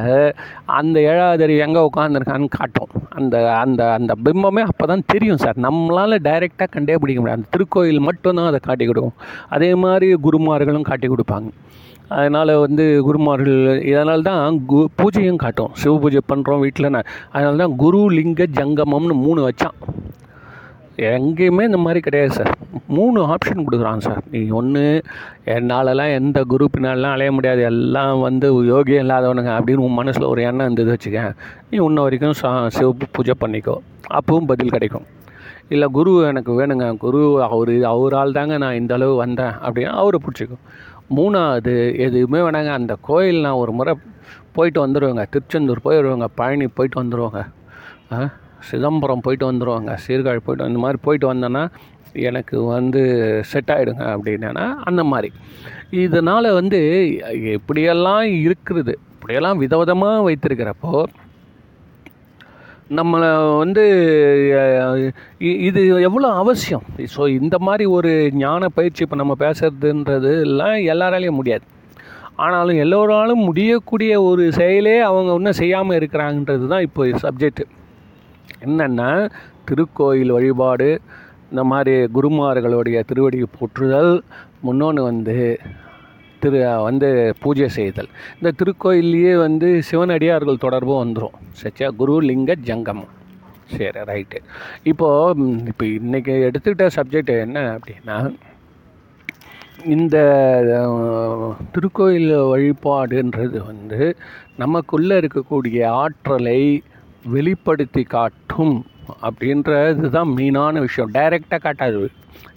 [0.79, 2.93] அந்த ஏழாவது அறிவு எங்கே உட்காந்துருக்கான்னு காட்டும்.
[3.19, 5.59] அந்த அந்த அந்த பிம்பமே அப்போ தான் தெரியும் சார்.
[5.67, 7.41] நம்மளால் டைரெக்டாக கண்டே பிடிக்க முடியாது.
[7.41, 9.17] அந்த திருக்கோயில் மட்டும்தான் அதை காட்டி கொடுக்கும்.
[9.57, 11.51] அதே மாதிரி குருமார்களும் காட்டி கொடுப்பாங்க.
[12.21, 15.71] அதனால் வந்து குருமார்கள் இதனால் தான் கு பூஜையும் காட்டும்.
[15.83, 16.89] சிவ பூஜை பண்ணுறோம் வீட்டில்
[17.35, 19.77] அதனால தான் குரு லிங்க ஜங்கமம்னு மூணு வச்சான்.
[20.97, 22.51] எங்கேயுமே இந்த மாதிரி கிடையாது சார்
[22.87, 25.03] மூணு ஆப்ஷன் கொடுக்குறான் சார் நீ ஒன்று
[25.47, 27.63] என்னாலலாம் எந்த குரு பின்னாலலாம் அலைய முடியாது.
[27.63, 31.35] எல்லாம் வந்து யோகியம் இல்லாதவனுங்க அப்படின்னு உன் மனசில் ஒரு எண்ணம் இருந்தது வச்சுக்க
[31.71, 33.77] நீ இன்ன வரைக்கும் சா சிவப்பு பூஜை பண்ணிக்கோ.
[34.19, 35.07] அப்பவும் பதில் கிடைக்கும்.
[35.69, 36.97] இல்லை குரு எனக்கு வேணுங்க.
[36.97, 40.59] குரு அவர் அவரால் தாங்க நான் இந்த அளவு வந்தேன் அப்படின்னா அவரை பிடிச்சிக்கோ
[41.17, 42.73] மூணாவது எதுவுமே வேணாங்க.
[42.81, 43.95] அந்த கோயில் நான் ஒரு முறை
[44.53, 47.43] போயிட்டு வந்துடுவேங்க திருச்செந்தூர் போயிடுவேங்க பழனி போயிட்டு வந்துடுவாங்க
[48.71, 51.65] சிதம்பரம் போயிட்டு வந்துடுவாங்க சீர்காழி போயிட்டு இந்த மாதிரி போயிட்டு வந்தேன்னா
[52.29, 53.03] எனக்கு வந்து
[53.51, 55.31] செட் ஆகிடுங்க அப்படின்னா அந்த மாதிரி.
[56.05, 56.81] இதனால் வந்து
[57.57, 60.93] எப்படியெல்லாம் இருக்கிறது இப்படியெல்லாம் விதவிதமாக வைத்திருக்கிறப்போ
[62.99, 63.29] நம்மளை
[63.63, 63.83] வந்து
[65.69, 66.87] இது எவ்வளோ அவசியம்?
[67.15, 68.11] ஸோ இந்த மாதிரி ஒரு
[68.43, 71.65] ஞான பயிற்சி இப்போ நம்ம பேசுறதுன்றது எல்லாம் எல்லாராலையும் முடியாது.
[72.45, 77.65] ஆனாலும் எல்லோராலும் முடியக்கூடிய ஒரு செயலே அவங்க இன்னும் செய்யாமல் இருக்கிறாங்கன்றது தான் இப்போ சப்ஜெக்ட்டு
[78.67, 79.11] என்னென்னா
[79.69, 80.89] திருக்கோயில் வழிபாடு
[81.51, 84.13] இந்த மாதிரி குருமார்களுடைய திருவடி போற்றுதல்
[84.67, 85.37] முன்னொன்று வந்து
[86.43, 87.09] திரு வந்து
[87.43, 88.09] பூஜை செய்தல்.
[88.39, 93.13] இந்த திருக்கோயில்லையே வந்து சிவனடியார்கள் தொடர்பும் வந்துடும் சச்சா குரு லிங்க ஜங்கமம்
[93.75, 94.39] சரி ரைட்டு.
[94.91, 98.17] இப்போது இப்போ இன்றைக்கி எடுத்துக்கிட்ட சப்ஜெக்ட் என்ன அப்படின்னா
[99.95, 100.17] இந்த
[101.75, 104.01] திருக்கோயில் வழிபாடுன்றது வந்து
[104.63, 106.61] நமக்குள்ளே இருக்கக்கூடிய ஆற்றலை
[107.35, 108.75] வெளிப்படுத்தி காட்டும்
[109.27, 111.13] அப்படின்றது தான் மெயினான விஷயம்.
[111.17, 112.03] டைரெக்டாக காட்டாது.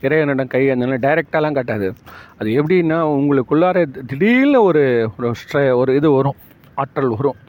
[0.06, 1.88] இறைவனிடம் கை அந்த டைரெக்டாலாம் காட்டாது.
[2.40, 3.78] அது எப்படின்னா உங்களுக்குள்ளார
[4.12, 4.84] திடீர்னு ஒரு
[5.18, 6.38] ஒரு ஸ்ட்ரெ ஒரு இது வரும்.
[6.82, 7.40] ஆற்றல் வரும்.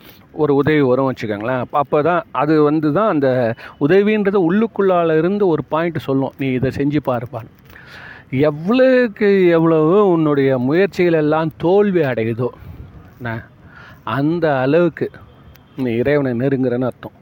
[0.43, 1.63] ஒரு உதவி வரும் வச்சுக்கோங்களேன்.
[1.83, 3.29] அப்போ தான் அது வந்து தான் அந்த
[3.85, 6.35] உதவின்றது உள்ளுக்குள்ளால இருந்து ஒரு பாயிண்ட் சொல்லும்.
[6.41, 7.53] நீ இதை செஞ்சு பாருப்பான்னு
[8.51, 12.49] எவ்வளவுக்கு எவ்வளவு உன்னுடைய முயற்சிகள் எல்லாம் தோல்வி அடையுதோ
[14.17, 15.07] அந்த அளவுக்கு
[15.85, 17.17] நீ இறைவனை நெருங்குறன்னு அர்த்தம்.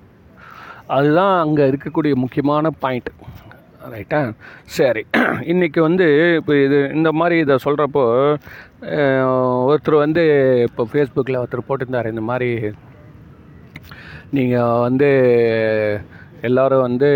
[0.96, 3.10] அதுதான் அங்கே இருக்கக்கூடிய முக்கியமான பாயிண்ட்
[3.92, 4.18] ரைட்டா
[4.76, 5.02] சரி.
[5.52, 6.06] இன்றைக்கி வந்து
[6.38, 8.04] இப்போ இது இந்த மாதிரி இதை சொல்கிறப்போ
[9.70, 10.22] ஒருத்தர் வந்து
[10.68, 12.10] இப்போ ஃபேஸ்புக்கில் ஒருத்தர் போட்டிருந்தார்.
[12.12, 12.50] இந்த மாதிரி
[14.38, 15.10] நீங்கள் வந்து
[16.48, 17.10] எல்லோரும் வந்து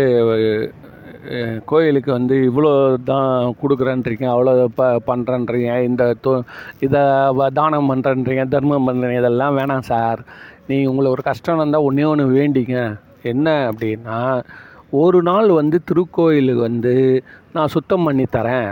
[1.65, 2.71] கோயிலுக்கு வந்து இவ்வளோ
[3.03, 6.31] தான் கொடுக்குறேன்றீங்க அவ்வளோ ப பண்ணுறேன்றீங்க இந்த தொ
[6.79, 7.01] இதை
[7.37, 10.21] வ- தானம் பண்ணுறேன்றீங்க தர்மம் பண்ணுறீங்க இதெல்லாம் வேணாம் சார்.
[10.67, 12.77] நீ உங்களை ஒரு கஷ்டம் இருந்தால் ஒன்றே ஒன்று வேண்டிங்க
[13.23, 14.19] என்ன அப்படின்னா
[14.93, 16.93] ஒரு நாள் வந்து திருக்கோயிலுக்கு வந்து
[17.53, 18.69] நான் சுத்தம் பண்ணி தரேன்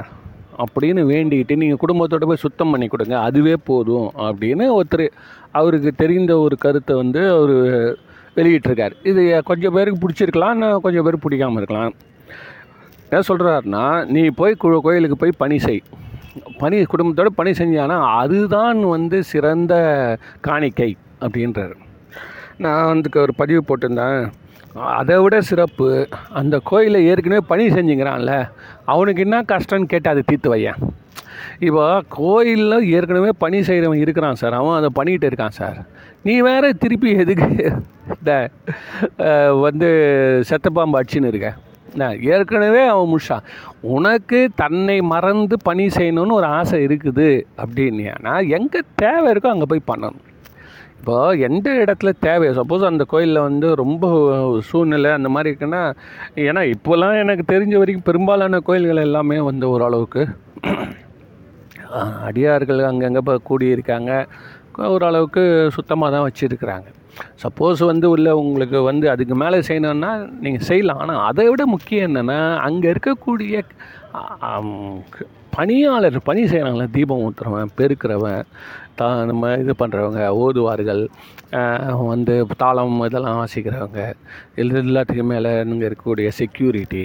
[0.57, 5.07] அப்படின்னு வேண்டிக்கிட்டு நீங்கள் குடும்பத்தோட போய் சுத்தம் பண்ணி கொடுங்க அதுவே போதும் அப்படின்னு ஒருத்தர்
[5.51, 7.55] அவருக்கு தெரிந்த ஒரு கருத்தை வந்து அவர்
[8.37, 8.95] வெளியிட்டிருக்கார்.
[9.03, 11.93] இது கொஞ்சம் பேருக்கு பிடிச்சிருக்கலாம் கொஞ்சம் பேருக்கு பிடிக்காம இருக்கலாம்.
[13.09, 13.83] என்ன சொல்கிறாருன்னா
[14.15, 15.81] நீ போய் கோயிலுக்கு போய் பணி செய்.
[16.61, 19.73] பணி குடும்பத்தோட பணி செஞ்சானா அதுதான் வந்து சிறந்த
[20.47, 20.89] காணிக்கை
[21.25, 21.75] அப்படின்றாரு.
[22.63, 24.21] நான் வந்து ஒரு பதிவு போட்டிருந்தேன்.
[24.99, 25.87] அதை விட சிறப்பு
[26.39, 28.33] அந்த கோயிலை ஏற்கனவே பணி செஞ்சுங்கிறான்ல
[28.93, 30.81] அவனுக்கு என்ன கஷ்டம்னு கேட்டு அதை தீர்த்து வையன்.
[31.67, 31.83] இப்போ
[32.17, 34.57] கோயிலில் ஏற்கனவே பணி செய்கிறவன் இருக்கிறான் சார்.
[34.59, 35.79] அவன் அதை பண்ணிகிட்டு இருக்கான் சார்.
[36.27, 37.49] நீ வேற திருப்பி எதுக்கு
[38.17, 38.33] இந்த
[39.65, 39.89] வந்து
[40.49, 41.51] செத்தப்பாம்பு அடிச்சுன்னு இருக்க?
[41.99, 43.37] நான் ஏற்கனவே அவன் முஷா
[43.95, 47.29] உனக்கு தன்னை மறந்து பணி செய்யணும்னு ஒரு ஆசை இருக்குது
[47.63, 50.23] அப்படின்னா எங்கே தேவை இருக்கோ அங்கே போய் பண்ணணும்.
[50.99, 51.15] இப்போ
[51.47, 52.47] எந்த இடத்துல தேவை?
[52.59, 54.05] சப்போஸ் அந்த கோயிலில் வந்து ரொம்ப
[54.69, 55.81] சூழ்நிலை அந்த மாதிரி இருக்குன்னா
[56.47, 60.23] ஏன்னா இப்போல்லாம் எனக்கு தெரிஞ்ச வரைக்கும் பெரும்பாலான கோயில்கள் எல்லாமே வந்து ஓரளவுக்கு
[62.27, 64.11] அடியார்கள் அங்கங்கே இப்போ கூடியிருக்காங்க.
[64.93, 65.43] ஓரளவுக்கு
[65.77, 66.87] சுத்தமாக தான் வச்சுருக்குறாங்க.
[67.43, 70.11] சப்போஸ் வந்து உள்ள உங்களுக்கு வந்து அதுக்கு மேலே செய்யணும்னா
[70.43, 71.01] நீங்கள் செய்யலாம்.
[71.03, 73.63] ஆனால் அதை விட முக்கியம் என்னென்னா அங்கே இருக்கக்கூடிய
[75.57, 78.43] பணியாளர் பணி செய்கிறாங்களே தீபம் ஊற்றுறவன் பெருக்கிறவன்
[78.99, 81.01] தா நம்ம இது பண்ணுறவங்க ஓதுவார்கள்
[82.11, 84.01] வந்து தாளம் இதெல்லாம் வாசிக்கிறவங்க
[84.61, 87.03] இது எல்லாத்துக்கும் மேலே இங்கே இருக்கக்கூடிய செக்யூரிட்டி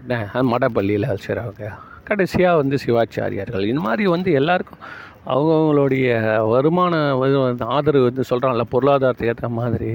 [0.00, 1.68] என்ன மடப்பள்ளியில் செய்கிறவங்க
[2.10, 4.84] கடைசியாக வந்து சிவாச்சாரியார்கள் இந்த மாதிரி வந்து எல்லாருக்கும்
[5.32, 6.06] அவங்கவுங்களுடைய
[6.52, 6.94] வருமான
[7.76, 9.90] ஆதரவு வந்து சொல்கிறாங்கல்ல பொருளாதாரத்துக்கு ஏற்ற மாதிரி.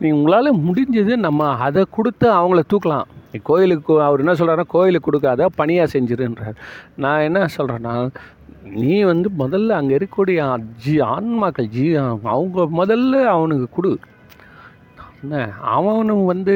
[0.00, 3.08] நீ உங்களால் முடிஞ்சது நம்ம அதை கொடுத்து அவங்கள தூக்கலாம்.
[3.32, 6.56] நீ கோயிலுக்கு அவர் என்ன சொல்கிறாருன்னா கோயிலுக்கு கொடுக்காத பணியாக செஞ்சிருன்றார்.
[6.96, 7.94] நான் என்ன சொல்கிறேன்னா
[8.82, 10.40] நீ வந்து முதல்ல அங்கே இருக்கக்கூடிய
[10.82, 11.86] ஜி ஆன்மாக்கள் ஜீ
[12.34, 13.92] அவங்க முதல்ல அவனுக்கு கொடு.
[15.22, 15.42] என்ன?
[15.76, 16.54] அவனும் வந்து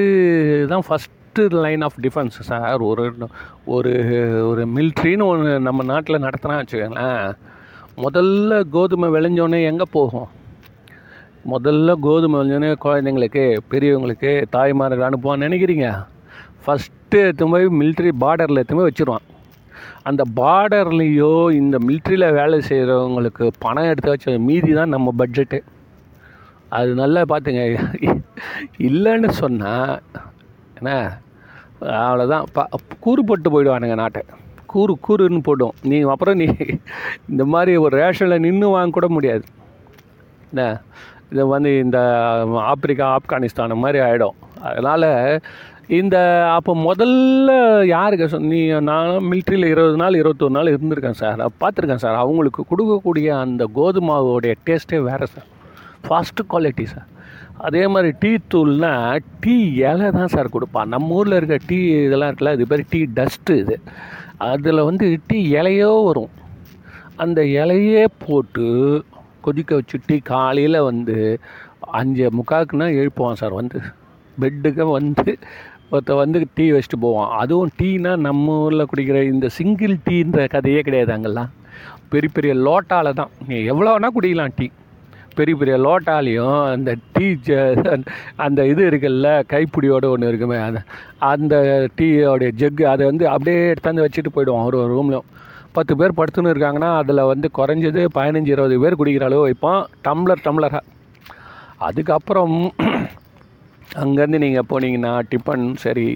[0.68, 3.04] தான் first line of defence sir ஒரு
[3.76, 3.92] ஒரு
[4.48, 7.28] ஒரு மில்ட்ரின்னு ஒன்று நம்ம நாட்டில் நடத்துனா வச்சுக்கோங்களேன்.
[8.04, 10.28] முதல்ல கோதுமை விளைஞ்சோடனே எங்கே போகும்?
[11.52, 15.88] முதல்ல கோதுமை விளைஞ்சோடனே குழந்தைங்களுக்கு பெரியவங்களுக்கு தாய்மார்கள் அனுப்புவான்னு நினைக்கிறீங்க?
[16.62, 19.26] ஃபஸ்ட்டு எடுத்து போய் மிலிட்ரி பார்டரில் எடுத்து போய் வச்சுருவான்.
[20.08, 25.60] அந்த பார்டர்லேயோ இந்த மிலிட்ரியில் வேலை செய்கிறவங்களுக்கு பணம் எடுத்து வச்ச மீதி தான் நம்ம பட்ஜெட்டு
[26.78, 27.62] அது நல்லா பார்த்துங்க
[28.88, 29.94] இல்லைன்னு சொன்னால்
[30.78, 30.90] என்ன?
[32.06, 32.66] அவ்வளோதான் ப
[33.04, 34.22] கூறுபட்டு போயிடுவானுங்க நாட்டை.
[34.68, 36.46] கூறு கூறுன்னு போடும் நீ அப்புறம் நீ
[37.28, 39.42] இந்த மாதிரி ஒரு ரேஷனில் நின்று வாங்க கூட முடியாது.
[40.54, 40.80] என்ன?
[41.32, 42.00] இது வந்து இந்த
[42.48, 45.40] ஆப்பிரிக்கா ஆப்கானிஸ்தான் மாதிரி ஆகிடும் அதனால்
[45.88, 51.36] இந்த அப்போ முதல்ல யாருக்கு சொ- நீ நான் மிலிட்ரியில் இருபது நாள் இருபத்தொரு நாள் இருந்திருக்கேன் சார்.
[51.36, 52.14] நான் பார்த்துருக்கேன் சார்.
[52.14, 55.46] அவங்களுக்கு கொடுக்கக்கூடிய அந்த கோதுமாவோடைய டேஸ்ட்டே வேறு சார்.
[56.08, 57.06] Fast quality sir.
[57.58, 60.88] அதே மாதிரி டீ தூள்னா டீ இலை தான் சார் கொடுப்பான்.
[60.88, 63.80] நம்ம ஊரில் இருக்க டீ இதெல்லாம் இருக்குல்ல இது பேர் டீ டஸ்ட்டு இது.
[64.38, 66.32] அதில் வந்து டீ இலையோ வரும்.
[67.16, 69.04] அந்த இலையே போட்டு
[69.40, 71.40] கொதிக்க வச்சு டீ காலையில் வந்து
[71.80, 73.80] அஞ்சு முக்காக்குனா எழுப்புவான் சார் வந்து.
[74.40, 75.38] பெட்டுக்கு வந்து
[75.92, 77.30] ஒருத்த வந்து டீ வச்சுட்டு போவான்.
[77.38, 81.50] அதுவும் டீனா நம்ம ஊரில் குடிக்கிற இந்த சிங்கிள் டீன்ற கதையே கிடையாது அங்கெல்லாம்.
[82.08, 83.30] பெரிய பெரிய லோட்டாவில் தான்.
[83.48, 84.70] நீ எவ்வளோ வேணால் குடிக்கலாம் டீ.
[85.38, 87.98] பெரிய பெரிய லோட்டாலையும் அந்த டீ ஜ-
[88.44, 90.80] அந்த இது இருக்குல்ல கைப்பிடியோட ஒன்று இருக்குமே அந்த
[91.30, 91.54] அந்த
[91.98, 95.28] டீயோடைய ஜெக்கு அதை வந்து அப்படியே எடுத்தாந்து வச்சுட்டு போயிடுவோம் ஒரு ஒரு ரூம்லையும்
[95.74, 100.84] பத்து பேர் படுத்துன்னு இருக்காங்கன்னா அதில் வந்து குறைஞ்சது பதினஞ்சு இருபது பேர் குடிக்கிற அளவு வைப்போம் டம்ளர் டம்ளராக
[101.80, 102.56] அதுக்கப்புறம்
[103.98, 106.08] அங்கேருந்து நீங்கள் போனீங்கன்னா டிஃபன் சரி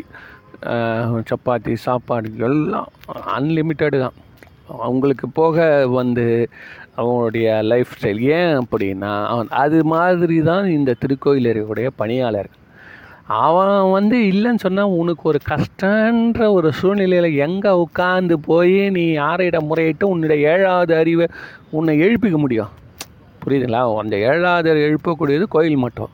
[1.29, 2.91] சப்பாத்தி சாப்பாடு எல்லாம்
[3.35, 4.17] அன்லிமிட்டெடு தான்.
[4.81, 5.57] அவங்களுக்கு போக
[5.95, 6.27] வந்து
[6.97, 12.51] அவங்களுடைய லைஃப் ஸ்டைல் ஏன் அப்படின்னா அவன் அது மாதிரி தான் இந்த திருக்கோயில் இருக்கக்கூடிய பணியாளர்.
[13.27, 20.05] அவன் வந்து இல்லைன்னு சொன்னால் உனக்கு ஒரு கஷ்டன்ற ஒரு சூழ்நிலையில் எங்கே உட்காந்து போய் நீ யாரிடம் முறையிட்டு
[20.05, 21.27] உன்னுடைய ஏழாவது அறிவை
[21.71, 22.73] உன்னை எழுப்பிக்க முடியும்.
[23.45, 23.83] புரியுதுங்களா?
[23.99, 26.11] அந்த ஏழாவது அறிவு எழுப்பக்கூடியது கோயில் மட்டும்.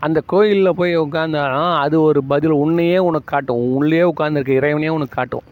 [0.00, 3.62] அந்த கோயிலில் போய் உட்காந்தாலும் அது ஒரு பதில் உன்னையே உனக்கு காட்டும்.
[3.74, 5.46] உள்ளே உட்காந்துருக்க இறைவனையே உனக்கு காட்டும்.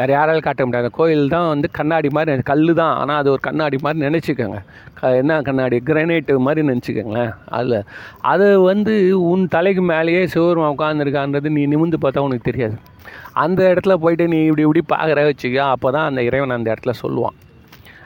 [0.00, 0.90] வேறு யாராலும் காட்ட முடியாது.
[0.98, 4.60] கோயில் தான் வந்து கண்ணாடி மாதிரி கல் தான் ஆனால் அது ஒரு கண்ணாடி மாதிரி நினச்சிக்கோங்க.
[4.98, 5.76] க என்ன கண்ணாடி?
[5.88, 7.78] கிரனைட்டு மாதிரி நினச்சிக்கோங்களேன் அதில்.
[8.32, 8.94] அது வந்து
[9.32, 12.76] உன் தலைக்கு மேலேயே சிவருமா உட்காந்துருக்கான்றது நீ நிமிந்து பார்த்தா உனக்கு தெரியாது.
[13.44, 17.36] அந்த இடத்துல போயிட்டு நீ இப்படி இப்படி பார்க்குற வச்சுக்கோ அப்போ தான் அந்த இறைவன் அந்த இடத்துல சொல்லுவான்.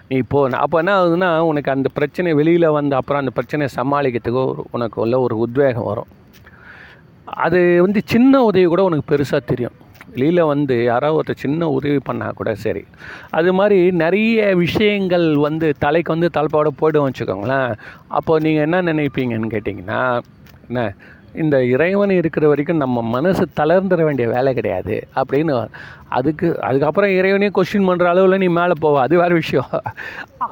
[0.09, 4.43] நீ இப்போ அப்போ என்ன ஆகுதுன்னா உனக்கு அந்த பிரச்சனை வெளியில் வந்த அப்புறம் அந்த பிரச்சனையை சமாளிக்கிறதுக்கு
[4.77, 6.11] உனக்கு உள்ள ஒரு உத்வேகம் வரும்.
[7.45, 9.77] அது வந்து சின்ன உதவி கூட உனக்கு பெருசாக தெரியும்.
[10.15, 12.83] வெளியில் வந்து யாராவது ஒருத்தர் சின்ன உதவி பண்ணால் கூட சரி.
[13.39, 17.73] அது மாதிரி நிறைய விஷயங்கள் வந்து தலைக்கு வந்து தலைப்பாவோட போய்டும் வச்சுக்கோங்களேன்.
[18.19, 20.01] அப்போ நீங்கள் என்ன நினைப்பீங்கன்னு கேட்டிங்கன்னா
[20.69, 20.85] என்ன?
[21.43, 25.55] இந்த இறைவன் இருக்கிற வரைக்கும் நம்ம மனசு தளர்ந்துட வேண்டிய வேலை கிடையாது அப்படின்னு
[26.19, 29.73] அதுக்கு அதுக்கப்புறம் இறைவனே கொஸ்டின் பண்ணுற அளவில் நீ மேலே போவ அது வேறு விஷயம்.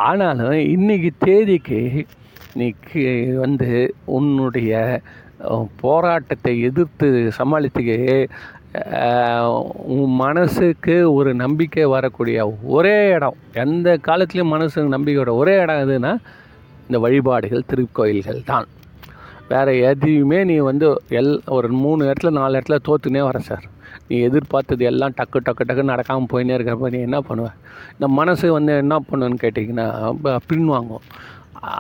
[0.09, 1.81] ஆனாலும் இன்னைக்கு தேதிக்கு
[2.61, 2.67] நீ
[3.45, 3.71] வந்து
[4.17, 5.01] உன்னுடைய
[5.85, 7.83] போராட்டத்தை எதிர்த்து சமாளித்து
[9.95, 12.37] உன் மனசுக்கு ஒரு நம்பிக்கை வரக்கூடிய
[12.77, 16.13] ஒரே இடம் எந்த காலத்துலேயும் மனசுக்கு நம்பிக்கையோட ஒரே இடம் எதுனா
[16.87, 18.67] இந்த வழிபாடுகள் திருக்கோயில்கள் தான்.
[19.51, 20.87] வேறு எதையுமே நீ வந்து
[21.21, 23.67] எல் ஒரு மூணு இடத்துல நாலு இடத்துல தோத்துனே வர சார்.
[24.09, 27.49] நீ எதிர்பார்த்தது எல்லாம் டக்கு டக்கு டக்கு நடக்காமல் போயினே இருக்கிறப்ப நீ என்ன பண்ணுவ?
[27.95, 29.87] இந்த மனசு வந்து என்ன பண்ணுன்னு கேட்டிங்கன்னா
[30.51, 31.05] பின்வாங்கும்.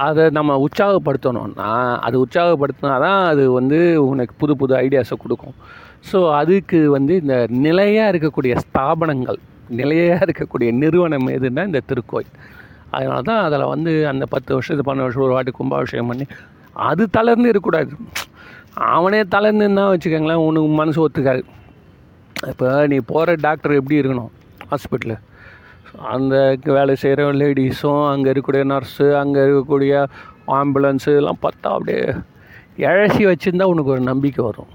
[0.06, 1.70] அதை நம்ம உற்சாகப்படுத்தணும்னா
[2.08, 3.78] அது உற்சாகப்படுத்தினா தான் அது வந்து
[4.10, 5.56] உனக்கு புது புது ஐடியாஸை கொடுக்கும்.
[6.10, 7.36] ஸோ அதுக்கு வந்து இந்த
[7.66, 9.38] நிலையாக இருக்கக்கூடிய ஸ்தாபனங்கள்
[9.80, 12.32] நிலையாக இருக்கக்கூடிய நிறுவனம் எதுன்னா இந்த திருக்கோயில்.
[12.96, 16.26] அதனால தான் அதில் வந்து அந்த பத்து வருஷத்து பன்னெண்டு வருஷம் ஒரு வாட்டி கும்பாபிஷேகம் பண்ணி
[16.88, 17.92] அது தளர்ந்து இருக்கக்கூடாது.
[18.96, 21.42] அவனே தளர்ந்துன்னா வச்சுக்கோங்களேன் உனக்கு மனசு ஒத்துக்காது.
[22.52, 24.30] இப்போ நீ போகிற டாக்டர் எப்படி இருக்கணும்?
[24.72, 25.16] ஹாஸ்பிட்டலு.
[26.12, 26.34] அந்த
[26.76, 29.94] வேலை செய்கிற லேடிஸும் அங்கே இருக்கக்கூடிய நர்ஸு அங்கே இருக்கக்கூடிய
[30.58, 32.04] ஆம்புலன்ஸு இதெல்லாம் பார்த்தா அப்படியே
[32.90, 34.70] இழச்சி வச்சுருந்தா உனக்கு ஒரு நம்பிக்கை வரும்.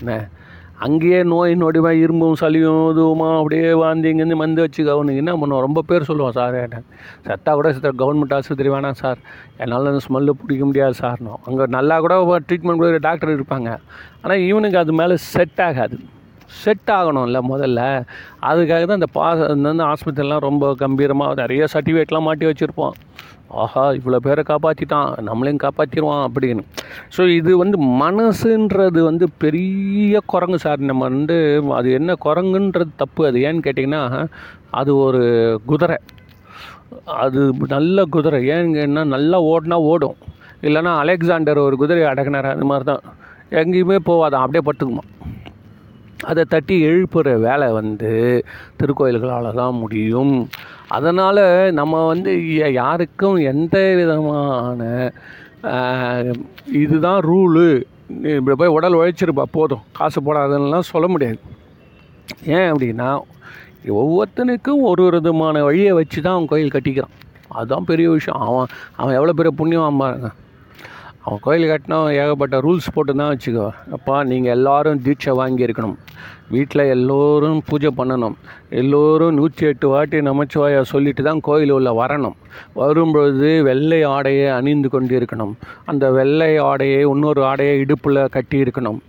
[0.00, 0.14] என்ன
[0.84, 5.22] அங்கேயே நோய் நொடிமா இரும்பும் சளியும் இதுவுமா அப்படியே வாந்திங்கன்னு மந்து வச்சு கவனிங்க.
[5.22, 5.64] என்ன பண்ணுவோம்?
[5.66, 6.80] ரொம்ப பேர் சொல்லுவோம் சார் என்ன?
[7.58, 9.20] கூட செத்த கவர்மெண்ட் ஆஸ்பத்திரி வேணாம் சார்.
[9.56, 12.16] என்னால் அந்த ஸ்மெல்லு பிடிக்க முடியாது சார்னோம் அங்கே நல்லா கூட
[12.48, 13.70] ட்ரீட்மெண்ட் கொடுக்குற டாக்டர் இருப்பாங்க.
[14.22, 15.98] ஆனால் இவனுக்கு அது மேலே செட் ஆகாது.
[16.62, 17.80] செட் ஆகணும்ல முதல்ல.
[18.50, 22.96] அதுக்காக தான் இந்த பா இந்த ஆஸ்பத்திரிலாம் ரொம்ப கம்பீரமாக நிறைய சர்டிஃபிகேட்லாம் மாட்டி வச்சுருப்போம்.
[23.48, 26.62] ஆஹா இவ்வளோ பேரை காப்பாற்றிட்டான் நம்மளையும் காப்பாற்றிடுவான் அப்படின்னு.
[27.16, 30.78] ஸோ இது வந்து மனசுன்றது வந்து பெரிய குரங்கு சார்.
[30.78, 33.26] நம்ம வந்து அது என்ன குரங்குன்றது தப்பு.
[33.26, 34.26] அது ஏன்னு கேட்டிங்கன்னா
[34.70, 35.22] அது ஒரு
[35.66, 35.96] குதிரை.
[37.04, 38.48] அது நல்ல குதிரை.
[38.48, 40.16] ஏங்கன்னா நல்லா ஓடினா ஓடும்.
[40.62, 42.50] இல்லைன்னா அலெக்சாண்டர் ஒரு குதிரையை அடக்குனார்.
[42.50, 43.02] அது மாதிரி தான்
[43.50, 44.44] எங்கேயுமே போவாதான்.
[44.44, 45.04] அப்படியே பட்டுக்குமா
[46.30, 48.10] அதை தட்டி எழுப்புற வேலை வந்து
[48.78, 50.34] திருக்கோயில்களால் தான் முடியும்.
[50.96, 51.42] அதனால்
[51.80, 52.32] நம்ம வந்து
[52.80, 54.80] யாருக்கும் எந்த விதமான
[56.82, 57.66] இதுதான் ரூலு
[58.36, 59.84] இப்படி போய் உடல் உழைச்சிருப்பா போதும்.
[59.98, 61.40] காசு போடாதுன்னெலாம் சொல்ல முடியாது.
[62.56, 63.08] ஏன் அப்படின்னா
[64.00, 67.14] ஒவ்வொருத்தனுக்கும் ஒரு ஒரு விதமான வழியை வச்சு தான் அவன் கோயில் கட்டிக்கிறான்.
[67.56, 68.40] அதுதான் பெரிய விஷயம்.
[68.48, 68.68] அவன்
[69.00, 70.30] அவன் எவ்வளோ பெரிய புண்ணியம் பாருங்க
[71.26, 73.64] அவன் கோயில் கட்டினா ஏகப்பட்ட ரூல்ஸ் போட்டு தான் வச்சுக்கோ
[73.96, 75.96] அப்பா நீங்கள் எல்லோரும் தீட்சை வாங்கியிருக்கணும்
[76.54, 78.36] வீட்டில் எல்லோரும் பூஜை பண்ணணும்.
[78.80, 82.36] எல்லோரும் நூற்றி எட்டு வாட்டி நமச்சிவாயா சொல்லிட்டு தான் கோயில் உள்ள வரணும்.
[82.80, 85.54] வரும்பொழுது வெள்ளை ஆடையை அணிந்து கொண்டு இருக்கணும்
[85.92, 89.00] அந்த வெள்ளை ஆடையை இன்னொரு ஆடையை இடுப்பில் கட்டி இருக்கணும்.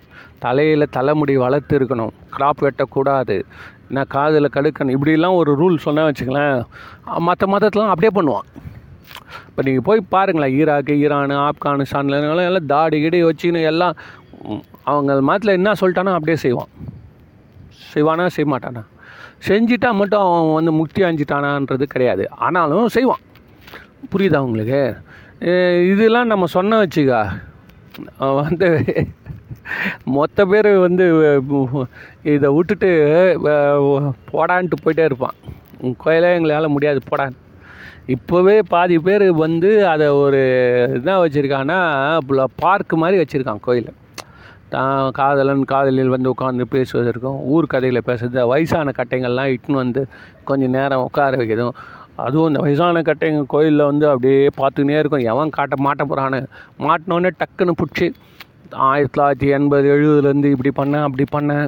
[0.45, 2.13] தலையில் தலைமுடி வளர்த்து இருக்கணும்.
[2.38, 3.38] கிராப் வெட்டக்கூடாது.
[3.95, 6.58] நான் காதில் கடுக்கணும் இப்படிலாம் ஒரு ரூல் சொன்னால் வச்சுக்கலாம்
[7.30, 8.49] மற்ற மதத்துலாம் அப்படியே பண்ணுவான்.
[9.58, 13.96] இப்போ நீங்கள் போய் பாருங்களேன் ஈராக்கு ஈரான் ஆப்கானிஸ்தான்ல எல்லாம் எல்லாம் தாடி கிடி வச்சுன்னு எல்லாம்
[14.91, 16.70] அவங்க மதத்தில் என்ன சொல்லிட்டானோ அப்படியே செய்வான்.
[17.93, 18.84] செய்வானா செய்ய மாட்டானா?
[19.48, 22.26] செஞ்சிட்டா மட்டும் அவன் வந்து முக்தி அஞ்சிட்டானான்றது கிடையாது.
[22.48, 23.24] ஆனாலும் செய்வான்.
[24.12, 24.82] புரியுதா உங்களுக்கு?
[25.93, 27.24] இதெல்லாம் நம்ம சொன்ன வச்சுக்கா.
[28.28, 28.70] அவன் வந்து
[30.20, 31.08] மொத்த பேர் வந்து
[32.36, 32.91] இதை விட்டுட்டு
[34.36, 35.38] போடான்ட்டு போயிட்டே இருப்பான்.
[36.06, 37.39] கோயிலே எங்களால் முடியாது போடான்னு.
[38.13, 40.41] இப்போவே பாதி பேர் வந்து அதை ஒரு
[40.98, 41.80] இதாக வச்சுருக்கான்னா
[42.63, 43.93] பார்க்கு மாதிரி வச்சுருக்கான் கோயிலை.
[44.70, 50.02] தான் காதலன் காதலில் வந்து உட்காந்து பேசுவதற்கும் ஊர் கதையில் பேசுறது வயசான கட்டைங்கள்லாம் இட்டுன்னு வந்து
[50.43, 51.78] கொஞ்சம் நேரம் உட்கார வைக்கிறதும்
[52.26, 55.28] அதுவும் இந்த வயசான கட்டைங்க கோயிலில் வந்து அப்படியே பார்த்துக்கினே இருக்கும்.
[55.34, 56.41] எவன் காட்ட மாட்ட போகிறான்னு
[56.88, 58.08] மாட்டினோடனே டக்குன்னு பிடிச்சி
[58.88, 61.67] ஆயிரத்தி தொள்ளாயிரத்தி எண்பது எழுபதுலேருந்து இப்படி பண்ணேன் அப்படி பண்ணேன்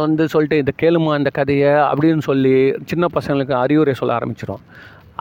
[0.00, 2.54] வந்து சொல்லிட்டு இந்த கேளுமா இந்த கதையை அப்படின்னு சொல்லி
[2.86, 4.64] சின்ன பசங்களுக்கு அறிவுரை சொல்ல ஆரம்பிச்சிடும்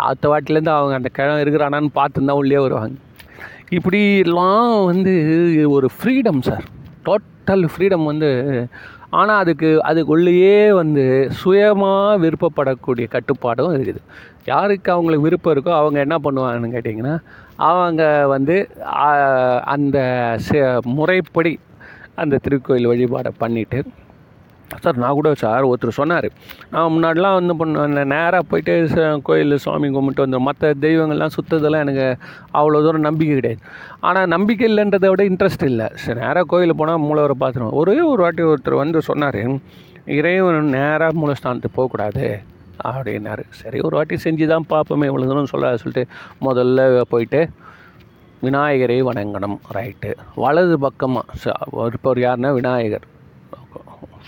[0.05, 2.95] அடுத்த வாட்டிலேருந்து அவங்க அந்த கிழமை இருக்கிறானான்னு பார்த்து தான் உள்ளே வருவாங்க.
[3.77, 5.13] இப்படிலாம் வந்து
[5.75, 6.65] ஒரு ஃப்ரீடம் சார்
[7.07, 8.29] டோட்டல் ஃப்ரீடம் வந்து
[9.19, 11.03] ஆனால் அதுக்கு அதுக்குள்ளேயே வந்து
[11.39, 14.01] சுயமாக விருப்பப்படக்கூடிய கட்டுப்பாடும் இருக்குது.
[14.51, 17.15] யாருக்கு அவங்களுக்கு விருப்பம் இருக்கோ அவங்க என்ன பண்ணுவாங்கன்னு கேட்டிங்கன்னா
[17.71, 18.03] அவங்க
[18.35, 18.55] வந்து
[19.75, 19.97] அந்த
[20.97, 21.53] முறைப்படி
[22.23, 23.79] அந்த திருக்கோயில் வழிபாடை பண்ணிவிட்டு
[24.79, 26.29] சார் நான் கூட சார் ஒருத்தர் சொன்னார்.
[26.71, 32.17] நான் முன்னாடிலாம் வந்து பண்ண நேராக போயிட்டு ச- கோயில் சாமி கும்பிட்டு வந்து மற்ற தெய்வங்கள்லாம் சுத்ததெல்லாம் எனக்கு
[32.53, 33.63] அவ்வளோ தூரம் நம்பிக்கை கிடையாது.
[33.99, 35.87] ஆனால் நம்பிக்கை இல்லைன்றதை விட இன்ட்ரெஸ்ட் இல்லை.
[35.93, 37.69] சரி நேராக கோயிலுக்கு போனால் மூலவரை பார்த்துருவோம்.
[37.69, 39.71] ஒரே ஒரு வாட்டி ஒருத்தர் வந்து சொன்னார்
[40.05, 42.39] இறைவன் நேராக மூலஸ்தானத்துக்கு போகக்கூடாது
[42.83, 43.43] அப்படின்னாரு.
[43.49, 47.49] சரி ஒரு வாட்டி செஞ்சு தான் பார்ப்போமே இவ்வளோ தூரம் சொல்லாத சொல்லிட்டு முதல்ல போயிட்டு
[48.41, 51.25] விநாயகரை வணங்கணும் ரைட்டு வலது பக்கமாக
[51.85, 53.11] இருப்பவர் யாருன்னா விநாயகர்.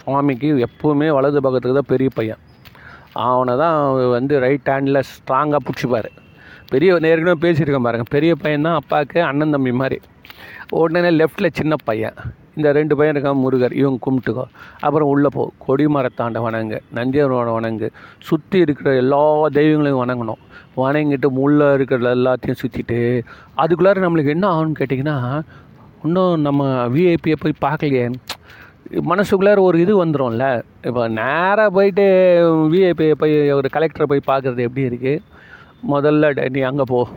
[0.06, 2.42] சுவாமிக்கு எப்போவுமே வலது பக்கத்துக்கு தான் பெரிய பையன்.
[3.26, 3.78] அவனை தான்
[4.16, 6.10] வந்து ரைட் ஹேண்டில் ஸ்ட்ராங்காக பிடிச்சிப்பார்.
[6.72, 9.98] பெரிய ஏற்கனவே பேசியிருக்கேன் பாருங்கள் பெரிய பையன் தான் அப்பாவுக்கு அண்ணன் தம்பி மாதிரி.
[10.80, 12.18] உடனே லெஃப்டில் சின்ன பையன்.
[12.58, 13.74] இந்த ரெண்டு பையன் இருக்கான் முருகர்.
[13.82, 14.46] இவங்க கும்பிட்டுக்கோ.
[14.86, 15.44] அப்புறம் உள்ளே போ.
[15.66, 17.88] கொடிமரத்தாண்ட வணங்கு நந்தியரோட வணங்கு.
[18.28, 19.24] சுற்றி இருக்கிற எல்லா
[19.58, 20.42] தெய்வங்களையும் வணங்கணும்.
[20.84, 23.00] வணங்கிட்டு உள்ளே இருக்கிற எல்லாத்தையும் சுற்றிட்டு
[23.64, 25.18] அதுக்குள்ளார நம்மளுக்கு என்ன ஆகும்னு கேட்டிங்கன்னா
[26.08, 26.64] இன்னும் நம்ம
[26.96, 28.08] விஐபியை போய் பார்க்கலையே.
[28.92, 32.04] மனசுக்குள்ளார ஒரு இது வந்துடும்ல இப்போ நேராக போயிட்டு
[32.72, 35.22] விஐபி போய் ஒரு கலெக்டரை போய் பார்க்குறது எப்படி இருக்குது
[35.90, 37.08] முதல்ல நீ அங்கே போ.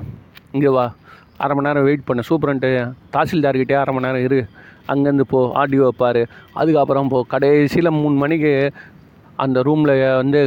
[0.53, 0.95] இங்கே வா.
[1.37, 2.23] அரை மணி நேரம் வெயிட் பண்ணு.
[2.29, 4.47] சூப்பரண்ட்டு தாசில்தார்கிட்டே அரை மணி நேரம் இரு.
[4.89, 5.51] அங்கேருந்து போ.
[5.55, 6.27] ஆடியோ பாரு.
[6.53, 7.25] அதுக்கப்புறம் போ.
[7.29, 8.73] கடைசியில் மூணு மணிக்கு
[9.45, 10.41] அந்த ரூமில் வந்து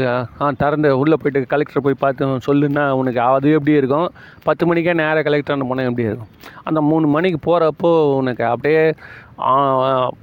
[0.44, 4.08] ஆ திறந்து உள்ளே போயிட்டு கலெக்டர் போய் பார்த்து சொல்லுன்னா உனக்கு அது எப்படி இருக்கும்?
[4.48, 6.32] பத்து மணிக்கே நேராக கலெக்டர் போனால் எப்படி இருக்கும்?
[6.70, 8.84] அந்த மூணு மணிக்கு போகிறப்போ உனக்கு அப்படியே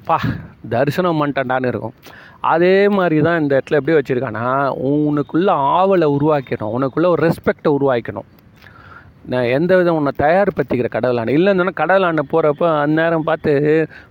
[0.08, 0.18] பா
[0.74, 1.94] தரிசனம் பண்ணிட்டேன்டான்னு இருக்கும்.
[2.54, 4.48] அதே மாதிரி தான் இந்த இடத்துல எப்படி வச்சுருக்கான்னா
[4.90, 8.28] உனக்குள்ள ஆவலை உருவாக்கணும் உனக்குள்ள ஒரு ரெஸ்பெக்டை உருவாக்கணும்
[9.32, 13.52] நான் எந்த விதம் உன்னை தயார்படுத்திக்கிற கடவுளாண்டு இல்லைன்னு கடவுள் ஆண்டை போகிறப்ப அந்நேரம் பார்த்து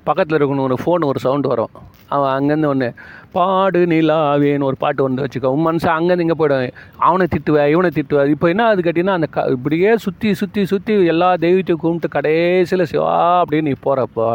[0.07, 1.73] பக்கத்தில் இருக்கணும் ஒரு ஃபோன் ஒரு சவுண்டு வரும்.
[2.15, 2.89] அவன் அங்கேருந்து ஒன்று
[3.35, 5.49] பாடு நிலாவேன்னு ஒரு பாட்டு வந்து வச்சுக்கோ.
[5.65, 6.73] மனுஷன் அங்கேருந்து இங்கே போயிடுவேன்
[7.07, 11.29] அவனை திட்டுவேன் இவனை திட்டுவேன் இப்போ என்ன அது கேட்டிங்கன்னா அந்த க இப்படியே சுற்றி சுற்றி சுற்றி எல்லா
[11.45, 14.27] தெய்வத்தையும் கும்பிட்டு கடைசியில் சிவா அப்படின்னு நீ போகிறப்போ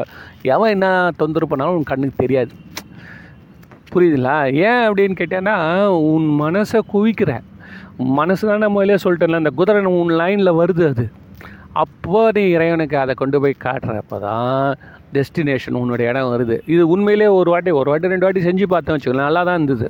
[0.54, 0.88] எவன் என்ன
[1.22, 2.52] தொந்தரவு பண்ணாலும் உன் கண்ணுக்கு தெரியாது.
[3.94, 4.36] புரியுதுங்களா
[4.68, 5.56] ஏன் அப்படின்னு கேட்டேன்னா
[6.12, 7.32] உன் மனசை குவிக்கிற
[8.20, 11.04] மனசு தான் நான் முதலே சொல்லிட்டேன்ல அந்த குதிரை உன் லைனில் வருது அது.
[11.82, 14.72] அப்போ நீ இறைவனுக்கு அதை கொண்டு போய் காட்டுறப்ப தான்
[15.16, 16.56] டெஸ்டினேஷன் உன்னோட இடம் வருது.
[16.74, 19.88] இது உண்மையிலே ஒரு வாட்டி ஒரு வாட்டி ரெண்டு வாட்டி செஞ்சு பார்த்தேன் வச்சுக்கலாம் நல்லா தான் இருந்தது.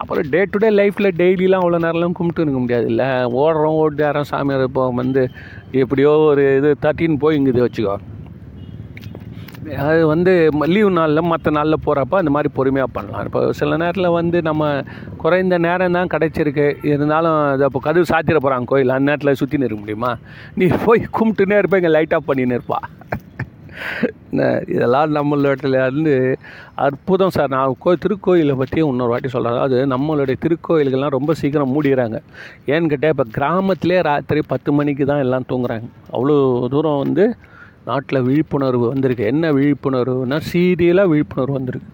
[0.00, 3.06] அப்புறம் டே டு டே லைஃப்பில் டெய்லிலாம் அவ்வளோ நேரம்லாம் கும்பிட்டு இருக்க முடியாது இல்லை.
[3.42, 5.22] ஓடுறோம் ஓடியாரோம் சாமியார் இப்போ வந்து
[5.82, 7.94] எப்படியோ ஒரு இது தேர்ட்டின் போயிங்குது வச்சுக்கோ.
[9.86, 10.32] அது வந்து
[10.72, 13.24] லீவு நாளில் மற்ற நாளில் போகிறப்ப அந்த மாதிரி பொறுமையாக பண்ணலாம்.
[13.28, 14.68] இப்போ சில நேரத்தில் வந்து நம்ம
[15.22, 16.66] குறைந்த நேரம் தான் கிடைச்சிருக்கு.
[16.92, 18.94] இருந்தாலும் இப்போ அப்போ கதவு சாத்திர போகிறாங்க கோயில்.
[18.96, 20.12] அந்த நேரத்தில் சுற்றின்னு இருக்க முடியுமா?
[20.58, 22.80] நீ போய் கும்பிட்டுனே இருப்பேன் லைட் ஆஃப் பண்ணின்னு இருப்பா.
[24.74, 25.80] இதெல்லாம் நம்மளோட
[26.84, 27.50] அற்புதம் சார்.
[27.54, 32.18] நான் கோ திருக்கோயிலை பற்றி இன்னொரு வாட்டி சொல்கிறேன் அதாவது நம்மளுடைய திருக்கோயில்கள்லாம் ரொம்ப சீக்கிரம் மூடிடுறாங்க.
[32.72, 35.88] ஏன்னு கேட்டால் இப்போ கிராமத்திலே ராத்திரி பத்து மணிக்கு தான் எல்லாம் தூங்குறாங்க.
[36.14, 36.36] அவ்வளோ
[36.74, 37.26] தூரம் வந்து
[37.88, 39.24] நாட்டில் விழிப்புணர்வு வந்திருக்கு.
[39.32, 41.90] என்ன விழிப்புணர்வுனா சீரியலாக விழிப்புணர்வு வந்திருக்கு.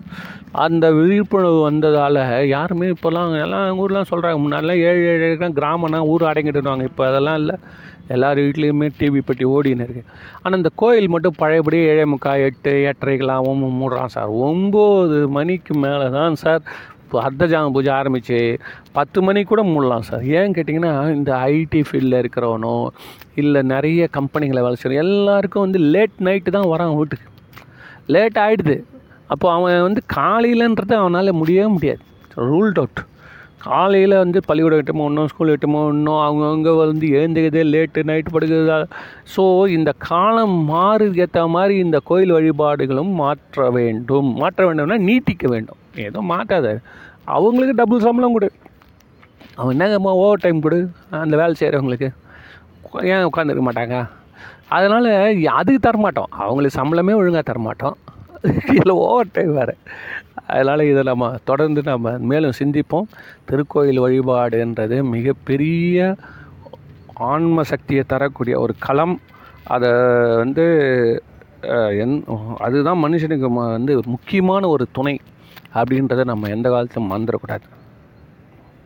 [0.66, 2.20] அந்த விழிப்புணர்வு வந்ததால்
[2.54, 7.56] யாருமே இப்போல்லாம் எல்லாம் ஊர்லாம் சொல்கிறாங்க முன்னாடிலாம் ஏழு ஏழு கிராமம்னா ஊர் அடங்கிட்டுருவாங்க இப்போ அதெல்லாம் இல்லை.
[8.14, 10.04] எல்லார் வீட்லேயுமே டிவி பெட்டி ஓடின்னு இருக்கு.
[10.42, 14.32] ஆனால் இந்த கோயில் மட்டும் பழையபடி ஏழே முக்கால் எட்டு எட்டரைக்கெல்லாம் மூடுறான் சார்.
[14.48, 16.62] ஒம்பது மணிக்கு மேலே தான் சார்
[17.26, 18.38] அர்த்தஜாம பூஜை ஆரம்பித்து
[18.96, 20.22] பத்து மணிக்கு கூட மூடலாம் சார்.
[20.38, 22.76] ஏன் கேட்டிங்கன்னா இந்த ஐடி ஃபீல்டில் இருக்கிறவனோ
[23.42, 27.28] இல்லை நிறைய கம்பெனிகளை வேலை செய்யணும் எல்லாருக்கும் வந்து லேட் நைட்டு தான் வரான் வீட்டுக்கு.
[28.14, 28.76] லேட் ஆகிடுது
[29.32, 32.02] அப்போ அவன் வந்து காலையிலன்றது அவனால் முடியவே முடியாது.
[32.48, 33.02] ரூல்ட் அவுட்
[33.64, 38.78] காலையில் வந்து பள்ளிக்கூடம் விட்டுமோ இன்னும் ஸ்கூல் விட்டுமோ இன்னும் அவங்கவுங்க வந்து எழுந்துக்கிறதே லேட்டு நைட்டு படுக்கிறதா
[39.34, 39.42] ஸோ
[39.76, 44.30] இந்த காலம் மாறுக்கு ஏற்ற மாதிரி இந்த கோயில் வழிபாடுகளும் மாற்ற வேண்டும்.
[44.40, 45.80] மாற்ற வேண்டும்னா நீட்டிக்க வேண்டும்.
[46.06, 46.68] ஏதோ மாற்றாத.
[47.36, 48.48] அவங்களுக்கு டபுள் சம்பளம் கொடு.
[49.60, 50.80] அவன் என்னங்கம்மா ஓவர் டைம் கொடு.
[51.24, 52.10] அந்த வேலை செய்கிறவங்களுக்கு
[53.14, 53.96] ஏன் உட்காந்துருக்க மாட்டாங்க?
[54.76, 55.10] அதனால்
[55.60, 56.32] அதுக்கு தரமாட்டோம்.
[56.42, 57.96] அவங்களுக்கு சம்பளமே ஒழுங்காக தரமாட்டோம்.
[58.74, 59.74] இதில் ஓவர் டைம் வேறு.
[60.46, 63.08] அதனால் இதை நம்ம தொடர்ந்து நம்ம மேலும் சிந்திப்போம்.
[63.48, 66.16] திருக்கோயில் வழிபாடுன்றது மிகப்பெரிய
[67.30, 69.14] ஆன்ம சக்தியை தரக்கூடிய ஒரு களம்.
[69.74, 69.90] அதை
[70.42, 70.64] வந்து
[72.02, 72.16] என்
[72.58, 75.16] அதுதான் மனுஷனுக்கு வந்து முக்கியமான ஒரு துணை.
[75.80, 77.66] அப்படின்றத நம்ம எந்த காலத்திலும் மறந்துடக்கூடாது.